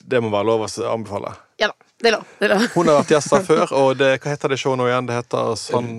Det 0.00 0.20
må 0.24 0.30
være 0.32 0.48
lov 0.48 0.64
å 0.64 0.68
anbefale. 0.90 1.34
Ja 1.60 1.68
da, 1.70 1.74
det 2.00 2.08
er 2.10 2.14
lov. 2.16 2.24
Det 2.40 2.46
er 2.48 2.52
lov. 2.54 2.64
Hun 2.74 2.88
har 2.90 2.96
vært 3.02 3.12
gjest 3.14 3.34
her 3.36 3.44
før, 3.50 3.64
og 3.76 3.90
det, 4.00 4.08
hva 4.24 4.32
heter 4.32 4.54
det 4.54 4.58
showet 4.62 4.80
nå 4.80 4.86
igjen? 4.88 5.10
Det 5.10 5.18
heter 5.18 5.52
sånn 5.60 5.90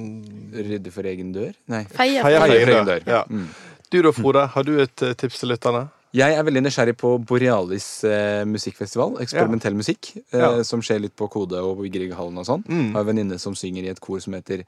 Rydde 0.56 0.92
for 0.96 1.08
egen 1.12 1.30
dør? 1.36 1.52
Nei. 1.72 1.84
Heia 2.00 2.24
for 2.26 2.40
for 2.42 2.56
egen 2.56 2.72
dør. 2.74 2.90
dør. 2.90 3.06
Ja. 3.12 3.22
Mm. 3.30 3.46
Du 3.94 4.00
da, 4.02 4.12
Frode, 4.18 4.48
har 4.56 4.66
du 4.66 4.74
et 4.82 5.06
eh, 5.06 5.14
tips 5.22 5.44
til 5.44 5.52
lytterne? 5.54 5.86
Jeg 6.16 6.32
er 6.36 6.46
veldig 6.48 6.62
nysgjerrig 6.66 6.96
på 6.98 7.12
Borealis 7.28 7.88
eh, 8.08 8.42
musikkfestival. 8.48 9.18
Eksperimentell 9.24 9.76
musikk. 9.78 10.14
Eh, 10.32 10.40
Ja. 10.42 10.50
Som 10.68 10.82
skjer 10.84 11.04
litt 11.04 11.16
på 11.20 11.28
Kode 11.32 11.60
og 11.64 11.84
i 11.86 11.92
Grieghallen 11.94 12.40
og 12.42 12.48
sånn. 12.48 12.64
Mm. 12.68 12.90
Har 12.96 13.04
en 13.06 13.10
venninne 13.12 13.38
som 13.40 13.56
synger 13.56 13.86
i 13.86 13.92
et 13.94 14.02
kor 14.04 14.20
som 14.24 14.34
heter 14.38 14.64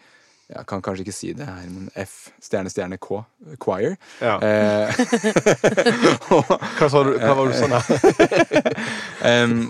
jeg 0.47 0.63
kan 0.69 0.79
kanskje 0.79 1.03
ikke 1.03 1.15
si 1.15 1.33
det 1.36 1.43
her, 1.43 1.65
men 1.67 1.89
F 1.99 2.29
stjerne 2.39 2.71
stjerne 2.71 2.95
K 3.03 3.17
Choir. 3.60 3.97
Ja. 4.23 4.38
Eh, 4.39 4.88
og, 6.38 6.53
Hva, 6.77 6.88
sa 6.88 7.01
du, 7.03 7.12
hva 7.19 7.33
var 7.36 7.49
det 7.49 7.51
du 7.51 7.60
sa 7.60 7.67
da? 7.73 7.81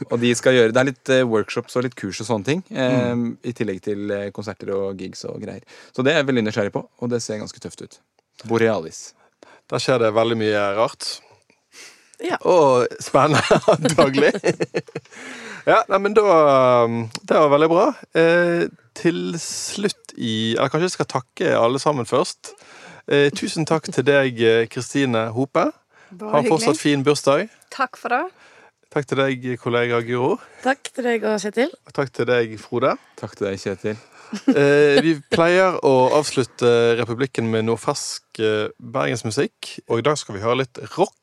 og 0.12 0.18
de 0.22 0.34
skal 0.38 0.54
gjøre 0.54 0.76
Det 0.76 0.82
er 0.84 0.90
litt 0.92 1.14
eh, 1.16 1.24
workshops 1.26 1.80
og 1.80 1.88
litt 1.88 1.98
kurs 1.98 2.22
og 2.22 2.30
sånne 2.30 2.50
ting. 2.52 2.62
em, 2.78 3.26
I 3.42 3.56
tillegg 3.58 3.82
til 3.90 4.14
eh, 4.14 4.30
konserter 4.36 4.70
og 4.76 5.02
gigs 5.02 5.26
og 5.26 5.42
greier. 5.42 5.66
Så 5.96 6.06
det 6.06 6.14
er 6.14 6.22
jeg 6.22 6.30
veldig 6.30 6.46
nysgjerrig 6.46 6.76
på, 6.78 6.86
og 6.86 7.14
det 7.14 7.24
ser 7.26 7.42
ganske 7.42 7.64
tøft 7.64 7.82
ut. 7.82 7.98
Borealis. 8.46 9.08
Der 9.74 9.82
skjer 9.82 10.06
det 10.06 10.14
veldig 10.14 10.38
mye 10.46 10.62
rart. 10.78 11.10
Ja. 12.22 12.38
Og 12.46 12.86
spennende, 13.02 13.42
antagelig. 13.80 14.32
Ja, 15.68 15.82
nei, 15.92 16.00
men 16.00 16.16
da 16.16 16.26
um, 16.88 17.02
Det 17.22 17.38
var 17.38 17.52
veldig 17.54 17.70
bra. 17.72 17.86
Eh, 18.18 18.66
til 18.98 19.36
slutt 19.42 20.16
i 20.18 20.56
Eller 20.56 20.72
kanskje 20.72 20.88
jeg 20.88 20.96
skal 20.98 21.12
takke 21.12 21.54
alle 21.60 21.82
sammen 21.84 22.08
først. 22.10 22.56
Eh, 23.08 23.30
tusen 23.36 23.68
takk 23.68 23.88
til 23.92 24.06
deg, 24.08 24.42
eh, 24.42 24.66
Kristine 24.72 25.28
Hope. 25.36 25.70
Bare 26.18 26.32
Ha 26.32 26.44
fortsatt 26.48 26.80
fin 26.80 27.04
bursdag. 27.04 27.50
Takk 27.72 28.00
for 28.00 28.16
det. 28.16 28.26
Takk 28.94 29.08
til 29.08 29.20
deg, 29.20 29.48
kollega 29.60 30.00
Guro. 30.08 30.38
Takk 30.64 30.90
til 30.96 31.04
deg 31.04 31.26
og 31.28 31.40
Kjetil. 31.44 31.74
Og 31.88 31.96
takk 31.96 32.14
til 32.16 32.28
deg, 32.30 32.54
Frode. 32.60 32.96
Takk 33.20 33.36
til 33.36 33.50
deg, 33.50 33.60
Kjetil. 33.60 33.98
Eh, 34.52 35.00
vi 35.04 35.14
pleier 35.32 35.78
å 35.88 35.94
avslutte 36.18 36.70
Republikken 37.00 37.48
med 37.52 37.68
noe 37.68 37.80
fersk 37.80 38.42
eh, 38.44 38.68
bergensmusikk, 38.80 39.78
og 39.88 40.02
i 40.02 40.08
dag 40.08 40.20
skal 40.20 40.36
vi 40.36 40.44
høre 40.44 40.62
litt 40.64 40.82
rock. 40.98 41.14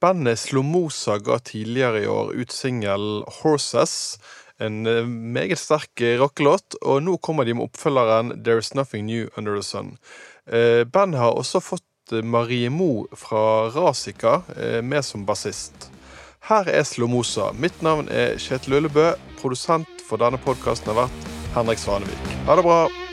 Bandet 0.00 0.38
Slomosa 0.38 1.16
ga 1.18 1.38
tidligere 1.42 2.04
i 2.04 2.06
år 2.06 2.30
ut 2.38 2.52
singel 2.54 3.24
'Horses', 3.26 4.18
en 4.60 4.86
eh, 4.86 5.06
meget 5.06 5.58
sterk 5.58 6.02
rockelåt, 6.20 6.76
og 6.82 7.02
nå 7.02 7.16
kommer 7.18 7.44
de 7.44 7.54
med 7.54 7.66
oppfølgeren 7.66 8.32
'There's 8.42 8.74
Nothing 8.74 9.06
New 9.06 9.26
Under 9.36 9.58
The 9.58 9.62
Sun'. 9.62 9.96
Eh, 10.46 10.84
bandet 10.84 11.20
har 11.20 11.34
også 11.34 11.60
fått 11.60 12.12
eh, 12.12 12.22
Marie 12.22 12.70
Mo 12.70 13.06
fra 13.14 13.70
Rasika 13.74 14.42
med 14.82 15.02
som 15.02 15.26
bassist. 15.26 15.90
Her 16.48 16.70
er 16.70 16.82
Slomosa. 16.82 17.52
Mitt 17.52 17.82
navn 17.82 18.08
er 18.08 18.38
Kjetil 18.38 18.78
Ullebø. 18.78 19.12
Produsent 19.42 20.06
for 20.08 20.16
denne 20.16 20.38
podkasten 20.38 20.94
har 20.94 21.04
vært 21.04 21.28
Henrik 21.58 21.78
Svanevik. 21.78 22.32
Ha 22.46 22.56
det 22.56 22.64
bra! 22.64 23.07